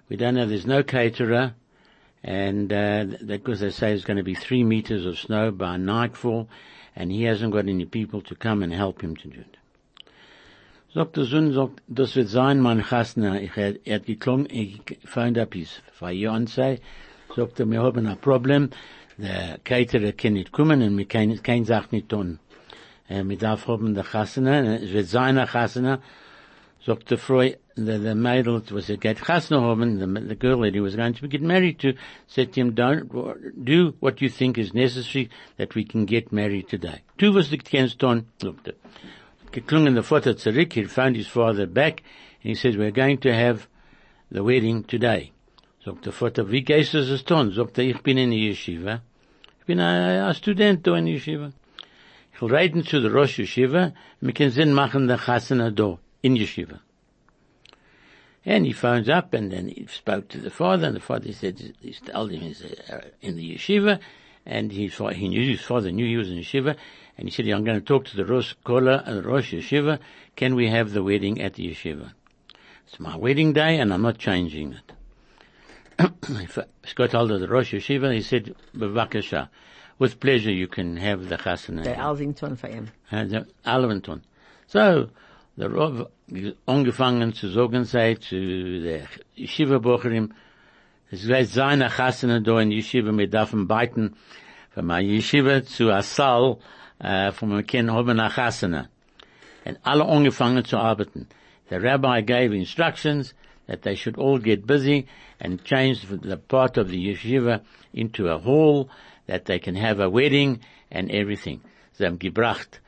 [0.08, 1.54] we don't know, there's no caterer,
[2.24, 6.48] and, uh, because they say it's going to be three meters of snow by nightfall,
[7.00, 9.58] and he hasn't got any people to come and help him to do it.
[10.94, 13.40] Sagt der Sohn, sagt, das wird sein, mein Chasna.
[13.40, 16.80] Ich, er, er hat geklungen, ich found up his fiancé.
[17.36, 18.70] Sagt er, wir haben ein Problem.
[19.18, 22.40] Der Caterer kann nicht kommen und wir können keine Sache nicht tun.
[23.08, 26.00] Äh, wir darf haben der Chasna, es wird sein ein Chasna.
[26.90, 30.96] Sagt Freud, the, the was a get chasna haben, the, the girl that he was
[30.96, 31.94] going to get married to,
[32.26, 36.68] said to him, don't, do what you think is necessary that we can get married
[36.68, 37.04] today.
[37.20, 38.70] Tu was the kennst tun, looked
[39.52, 42.02] geklungen der Vater zurück, he found his father back,
[42.42, 43.68] and he says, we're going to have
[44.32, 45.32] the wedding today.
[45.86, 47.52] Sagt der Vater, wie gehst du es tun?
[47.52, 49.02] Sagt er, ich bin in der Yeshiva.
[49.60, 51.54] Ich bin ein, ein Student in Yeshiva.
[52.34, 56.36] Ich will reden zu der Rosh Yeshiva, wir können Sinn machen der Chasana da, in
[56.36, 56.80] Yeshiva.
[58.46, 61.76] And he phones up and then he spoke to the father and the father said,
[61.82, 64.00] he told him he's uh, in the yeshiva
[64.46, 66.76] and father, he knew his father knew he was in yeshiva
[67.18, 70.00] and he said, I'm going to talk to the Rosh Kollel and the Rosh Yeshiva.
[70.38, 72.14] Can we have the wedding at the yeshiva?
[72.88, 74.94] It's my wedding day and I'm not changing it.
[76.86, 79.50] Scott hold of the Rosh Yeshiva, he said, Bavakasha,
[80.00, 81.84] with pleasure you can have the chasana.
[81.84, 82.90] Der Alvington für ihn.
[83.12, 84.22] Uh, the Alventon.
[84.68, 85.10] So,
[85.60, 86.08] der Rav
[86.66, 88.36] angefangen zu sagen sei zu
[88.82, 90.34] der Yeshiva Bocherim,
[91.12, 94.16] es wird sein Achasene da in Yeshiva mit Daffen beiten,
[94.70, 96.58] von meiner Yeshiva zu Asal,
[97.00, 98.88] äh, von meinem Kind haben Achasene.
[99.66, 101.28] And alle angefangen zu arbeiten.
[101.70, 103.36] The rabbi gave instructions
[103.68, 105.08] that they should all get busy
[105.42, 107.62] and change the part of the yeshiva
[107.94, 108.90] into a hall
[109.28, 111.60] that they can have a wedding and everything.
[111.92, 112.80] Sie haben gebracht,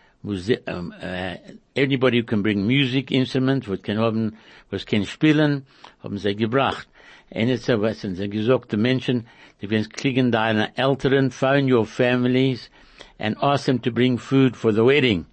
[0.68, 1.36] um, uh,
[1.76, 4.38] anybody who can bring music instruments, was can haben,
[4.70, 5.66] was kann spielen,
[6.04, 6.88] haben sie gebracht.
[7.34, 9.26] So was haben sie gesagt, die Menschen,
[9.62, 12.70] die werden kriegen deine Eltern, phone your families
[13.20, 15.26] and ask them to bring food for the wedding.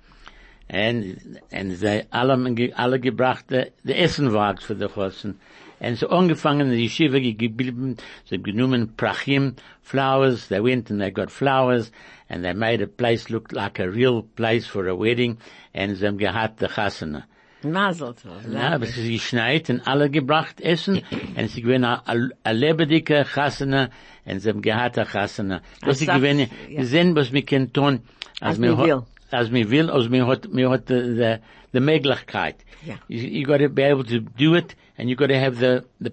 [0.71, 2.37] And, and sie alle,
[2.77, 5.41] alle gebracht, der de Essenwagen für die Chossen.
[5.81, 11.31] And so angefangen, die Yeshiva geblieben, sie genommen Prachim, flowers, they went and they got
[11.31, 11.91] flowers,
[12.29, 15.39] and they made a place look like a real place for a wedding,
[15.75, 17.25] and sie haben gehabt, die Chassene.
[17.63, 18.45] Mazel tov.
[18.53, 21.03] Ja, aber ist geschneit und alle gebracht essen,
[21.37, 23.91] und sie gewinnen a, lebendige Chassene,
[24.25, 25.63] und sie haben gehabt a Chassene.
[25.81, 28.01] Das Asaf, gewinnen, wir sehen, was wir können tun,
[28.41, 29.03] Als wir will.
[29.31, 31.37] als wir will, als wir hat, wir hat the, the,
[31.73, 32.57] the Möglichkeit.
[32.87, 32.95] Ja.
[33.09, 35.85] You, you got to be able to do it, and you got to have the,
[35.99, 36.13] the,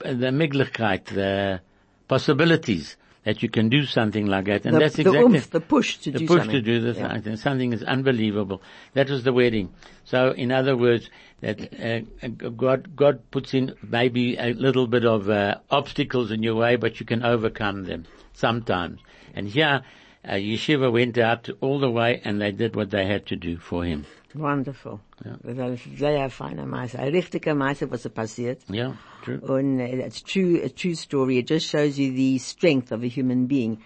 [0.00, 1.60] the Möglichkeit, the
[2.08, 2.96] possibilities
[3.26, 4.64] that you can do something like that.
[4.64, 6.54] And The, that's the exactly oomph, the push to the do push something.
[6.54, 6.96] to do this.
[6.96, 7.20] Yeah.
[7.28, 8.62] I something is unbelievable.
[8.94, 9.74] That was the wedding.
[10.04, 11.10] So, in other words,
[11.40, 11.58] that
[12.22, 16.76] uh, God God puts in maybe a little bit of uh, obstacles in your way,
[16.76, 19.00] but you can overcome them sometimes.
[19.34, 19.82] And here,
[20.24, 23.56] uh, Yeshiva went out all the way, and they did what they had to do
[23.58, 24.06] for him.
[24.38, 25.00] Wonderful.
[25.24, 25.36] Ja.
[25.42, 26.98] Das ist sehr feiner Meister.
[26.98, 28.62] Ein richtiger Meister, was er passiert.
[28.68, 29.40] Yeah, true.
[29.48, 31.38] And uh, it's true, a true story.
[31.38, 33.78] It just shows you the strength of a human being.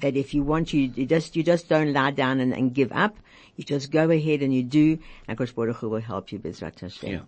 [0.00, 2.90] That if you want, you, you just, you just don't lie down and, and give
[2.92, 3.16] up.
[3.56, 4.98] You just go ahead and you do,
[5.28, 7.10] and Kosh Baruch Hu will help you, Bezrat Hashem.
[7.10, 7.20] Yeah.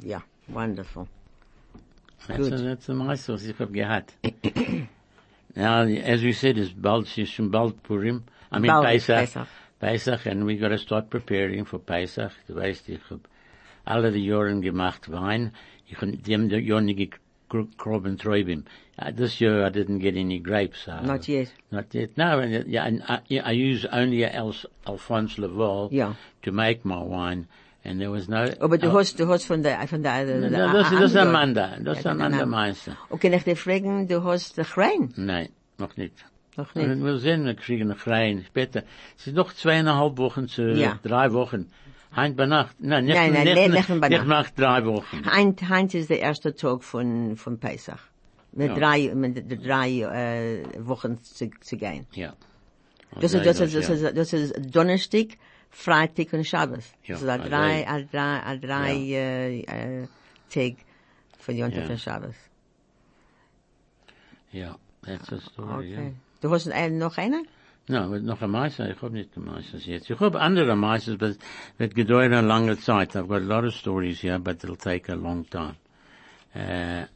[0.00, 1.08] Yeah, wonderful.
[2.28, 2.52] That's, Good.
[2.52, 4.14] a, that's the Meister, was ich hab gehabt.
[5.56, 8.24] now, as we said, it's bald, it's schon bald Purim.
[8.50, 9.16] I mean Bald Pesach.
[9.16, 9.48] Pesach.
[9.86, 12.30] Pesach, and we gotta start preparing for Pesach.
[12.46, 13.20] Du weißt, ich hab
[13.84, 15.50] alle die Jahren gemacht Wein.
[15.88, 17.18] Ich hab dem Jahr nicht
[17.50, 18.64] gekroben Träubim.
[18.96, 20.86] Uh, this year I didn't get any grapes.
[20.86, 21.48] Uh, Not yet.
[21.72, 22.16] Not yet.
[22.16, 24.54] No, and, yeah, and I, I use only Al-
[24.86, 26.14] Alphonse Lavallée Yeah.
[26.42, 27.48] to make my wine,
[27.84, 28.46] and there was no.
[28.60, 31.16] Aber du Oh, hast, du hast von der, von der, no, der, das, das ist
[31.16, 31.76] andere- Amanda.
[31.82, 32.46] Das ist Amanda.
[32.46, 32.96] Meister.
[33.10, 35.12] Okay, kann ich dir fragen, du hast dich rein?
[35.16, 36.24] Nein, noch nicht.
[36.56, 37.02] Noch Wir nicht.
[37.04, 38.82] wir sehen, wir kriegen noch rein später.
[39.18, 40.98] Es ist noch zweieinhalb Wochen zu Ja.
[41.02, 41.70] drei Wochen.
[42.14, 42.76] Heint bei Nacht.
[42.78, 45.24] Nein, nicht, Nein, nein, nicht, nicht- nicht, nicht nach drei Wochen.
[45.24, 48.00] Heint, heint ist der erste Tag von, von Pesach.
[48.52, 48.74] Mit Ja.
[48.78, 52.06] drei, mit drei, äh, Wochen zu, zu gehen.
[52.12, 52.34] Ja.
[53.18, 53.94] Das ist, das ist, das ja.
[53.94, 55.38] ist, das ist Donnerstag,
[55.70, 56.92] Freitag und Shabbos.
[57.04, 59.60] Ja, Das ist ein also- drei, ein drei, ein drei, äh,
[60.02, 60.06] äh,
[60.50, 60.74] Tag
[61.38, 61.90] von Jontef Ja.
[61.92, 62.34] und Shabbos.
[64.52, 66.12] Ja, that's the story, Okay.
[66.42, 67.46] Du hast einen, noch einen?
[67.88, 68.06] ja.
[68.06, 70.10] No, noch ein Meister, ich habe nicht Meisters jetzt.
[70.10, 71.38] Ich habe andere Meisters, but
[71.78, 73.14] wird gedauert eine lange Zeit.
[73.16, 75.76] I've got a lot of stories here, but it'll take a long time.
[76.54, 77.06] Uh,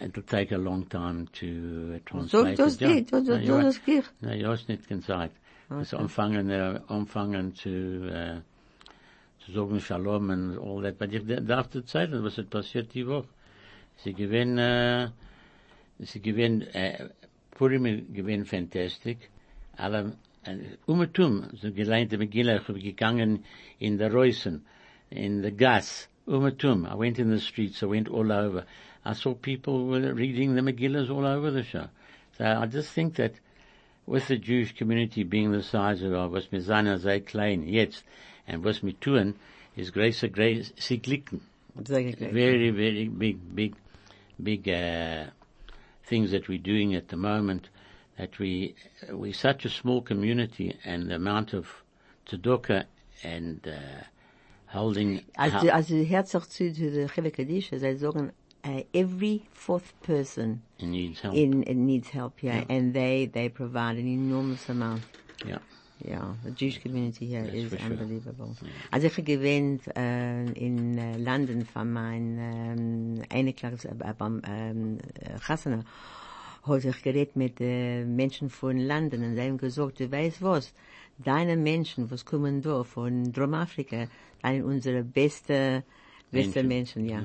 [0.00, 2.80] it'll take a long time to uh, So, translate das it.
[2.80, 2.88] Ja.
[2.88, 4.04] geht, das, Ja, das, das geht.
[4.20, 5.36] Nee, du hast nicht gesagt.
[5.68, 6.50] Das anfangen,
[6.88, 8.40] anfangen zu, äh,
[9.44, 10.98] zu sagen Shalom and all that.
[10.98, 13.28] But ich darf dir zeigen, was hat passiert die Woche.
[13.96, 15.10] Sie gewinnen, äh,
[16.00, 17.08] sie gewinnen, äh,
[17.54, 19.30] Purim gewinnen fantastic.
[19.76, 23.44] Alle, äh, umetum, so geleinte Megillah, ich habe gegangen
[23.78, 24.62] in der Reusen,
[25.10, 26.86] in the gas, umetum.
[26.86, 28.64] I went in the streets, I went all over.
[29.04, 31.88] I saw people were reading the Megillahs all over the show.
[32.38, 33.34] So I just think that
[34.06, 38.02] with the Jewish community being the size of our, was mir seiner sehr klein jetzt,
[38.46, 39.34] and was mir tun,
[39.76, 41.40] is größer, größer, sie klicken.
[41.76, 43.74] Very, very big, big,
[44.42, 45.30] big, uh,
[46.06, 47.68] things that we're doing at the moment,
[48.18, 48.74] that we,
[49.10, 51.82] we're such a small community and the amount of
[52.26, 52.84] tzedakah
[53.22, 54.02] and, uh,
[54.66, 58.32] holding, Also, also herzog zu, zu der Chile Kaddish, sie sagen,
[58.64, 61.34] uh, every fourth person in needs help.
[61.34, 65.02] in, in needs help here, and they, they provide an enormous amount.
[65.46, 65.58] yeah.
[66.00, 67.90] Yeah, the Jewish community here That's is for sure.
[67.90, 68.56] unbelievable.
[68.90, 75.38] Also ich gewinnt äh, in äh, London von mein ähm, Einiglags äh, beim ähm, äh,
[75.38, 75.84] Chassana
[76.66, 80.72] hat ich geredet mit äh, Menschen von London und sie haben gesagt, du weißt was,
[81.18, 84.08] deine Menschen, was kommen da von Dromafrika,
[84.42, 85.84] sind unsere beste,
[86.32, 87.04] beste Menschen.
[87.04, 87.24] Menschen, ja.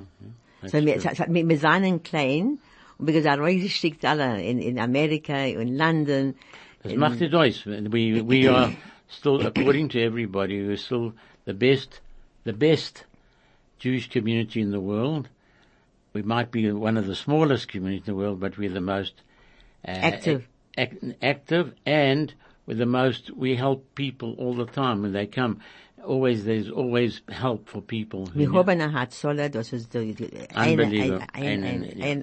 [0.61, 1.11] That's So, wir, true.
[1.11, 2.59] es hat- wir, wir sind klein
[2.97, 3.41] und wie gesagt,
[3.71, 6.35] steckt alle in, in Amerika, in London.
[6.83, 7.65] Das macht it aus.
[7.65, 8.71] We, we are
[9.09, 11.13] still, according to everybody, we're still
[11.45, 11.99] the best
[12.45, 13.05] the best
[13.79, 15.27] Jewish community in the world.
[16.13, 19.13] We might be one of the smallest communities in the world, but we're the most
[19.87, 20.47] uh, Active.
[20.77, 22.33] ac- active, and
[22.65, 23.31] we're the most.
[23.35, 25.59] We help people all the time when they come.
[26.05, 28.27] Always, there's always help for people.
[28.27, 31.27] who Wir haben eine Hatzola, das ist eine,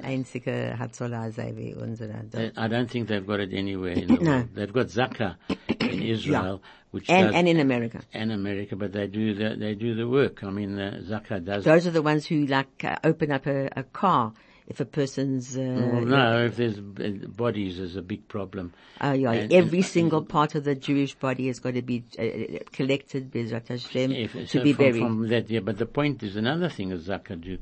[0.03, 2.15] einzige Hatzola sei wie unsere.
[2.57, 4.31] I don't think they've got it anywhere in the No.
[4.31, 4.49] world.
[4.55, 5.37] They've got Zaka
[5.81, 8.01] in Israel, which And, does, and in America.
[8.15, 10.43] and America, but they do the, they do the work.
[10.43, 10.77] I mean,
[11.09, 11.65] Zaka does.
[11.65, 14.33] Those are the ones who like uh, open up a, a car
[14.69, 18.73] if a person's, uh, well, no, if there's uh, bodies, there's a big problem.
[19.01, 22.03] uh, yeah, And- every and- single part of the Jewish body has got to be
[22.19, 25.01] uh, collected, Bezrat Hashem, If, to so be from, buried.
[25.03, 27.59] from that, yeah, but the point is another thing is Zaka do.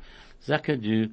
[0.46, 1.10] Zaka do,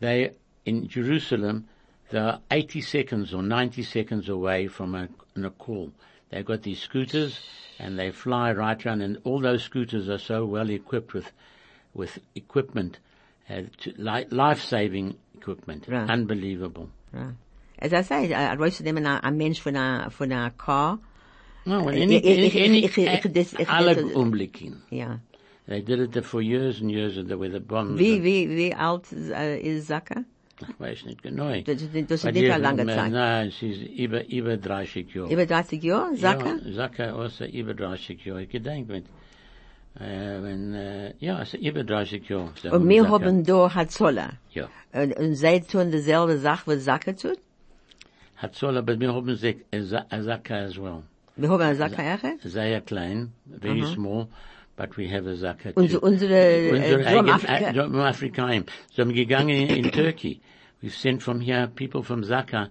[0.00, 0.32] they,
[0.64, 1.68] in Jerusalem,
[2.10, 5.92] they are 80 seconds or 90 seconds away from a, a call.
[6.30, 7.40] They've got these scooters
[7.78, 11.30] and they fly right around and all those scooters are so well equipped with,
[11.94, 12.98] with equipment,
[13.50, 15.86] uh, to, li- life-saving equipment.
[15.88, 16.08] Right.
[16.10, 16.88] Unbelievable.
[17.12, 17.32] Ja.
[17.82, 20.98] As I say, uh, Royce nehmen a, a Mensch von a, von a car,
[21.66, 24.82] No, when Ich- any, any, das- Umblicken.
[24.90, 25.18] ja.
[25.66, 27.98] They did it for years and years and there were the bombs.
[28.00, 30.24] Wie, wie, wie alt uh, ist Zaka?
[30.68, 31.48] Ich weiß nicht genau.
[31.62, 31.76] Das
[32.08, 33.12] das ist nicht eine lange Zeit.
[33.12, 35.32] Nein, sie ist über, über 30 Jahre.
[35.32, 36.56] Über 30 Jahre, Zaka?
[36.64, 38.42] Ja, Zaka also über 30 Jahre.
[38.42, 39.04] Ich gedenke mit,
[39.98, 42.52] ja, es ist über 30 Jahre.
[42.70, 44.30] Und wir haben da Hatzola.
[44.52, 44.68] Ja.
[44.92, 47.38] Und, sie tun dieselbe Sache, was Zaka tut?
[48.36, 49.28] Hat soll, aber wir haben
[50.54, 51.02] as well.
[51.36, 52.38] Wir haben eine?
[52.42, 54.28] Sehr klein, very small,
[54.76, 55.80] but we have a Zaka too.
[55.80, 57.70] Unsere, unsere, Unsere Drum eigen- Afrika.
[57.70, 58.46] äh, Drum Afrika.
[58.46, 58.64] heim.
[58.92, 60.40] So haben gegangen in, Turkey.
[60.82, 62.70] We've sent from here, people from Zaka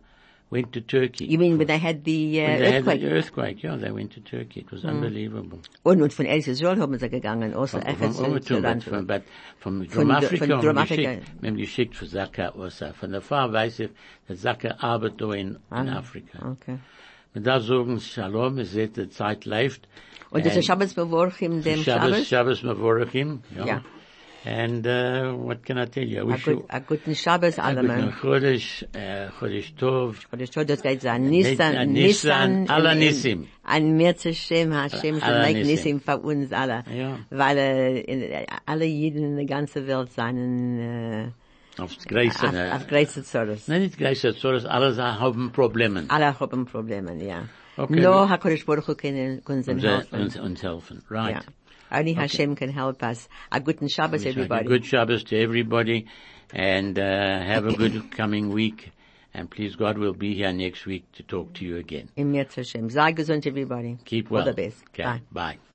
[0.51, 1.25] went to Turkey.
[1.25, 3.01] You mean when they had the uh, they had earthquake?
[3.01, 4.61] the earthquake, yeah, they went to Turkey.
[4.61, 4.89] It was mm.
[4.89, 5.59] unbelievable.
[5.83, 8.83] Und, und von Eretz Israel haben sie gegangen, echt vom zu, zu Umgetum, Land.
[8.83, 9.23] von, but
[9.59, 12.93] vom Von- von haben geschickt, haben geschickt für Zaka also.
[12.93, 13.89] Von der Frau weiß ich,
[14.27, 16.51] dass Zaka arbeitet da in, in ah, Afrika.
[16.51, 16.79] Okay.
[17.33, 19.87] Man darf sagen, Shalom, es ist, die Zeit läuft.
[20.31, 22.63] Und das ist Shabbos beworchen, dem Shabbos, Shabbos?
[22.63, 23.41] Mavorachim.
[23.55, 23.65] Ja.
[23.65, 23.83] Ja.
[24.45, 26.19] And, uh, what can I tell you?
[26.19, 28.13] I A, wish you a guten Shabbos a guten Mann.
[28.13, 30.27] Chodesh, uh, Chodesh Tov.
[30.31, 31.23] Und ich das geht sein.
[31.23, 33.47] An Nissan, Nissan, in- Nissim.
[33.97, 35.99] Mir zu Shem, Hashem, schon like Nissim.
[35.99, 36.83] Für uns alle.
[36.95, 37.19] Ja.
[37.29, 38.05] Weil
[38.65, 42.47] alle Jeden in der ganzen Welt seien äh, Aufs Gräse.
[42.47, 43.67] auf, auf größte Zorros.
[43.67, 43.97] Nein, nicht
[44.39, 46.05] so dass alle haben Probleme.
[46.07, 47.43] Alle haben Probleme, ja.
[47.77, 48.01] Okay.
[48.01, 50.19] Nur HaKadosh Baruch Hu können uns helfen.
[50.19, 51.01] uns, uns helfen.
[51.09, 51.45] Right.
[51.91, 53.27] Only Hashem can help us.
[53.51, 54.67] A guten Shabbos, you a everybody.
[54.67, 56.07] Good Shabbos to everybody
[56.51, 58.91] and uh, have a good coming week.
[59.33, 62.09] And please God, we'll be here next week to talk to you again.
[62.15, 62.89] In mir zu Shem.
[62.89, 63.97] Sei gesund, everybody.
[64.05, 64.41] Keep well.
[64.41, 64.83] All the best.
[64.89, 65.03] Okay.
[65.03, 65.21] Bye.
[65.31, 65.59] Bye.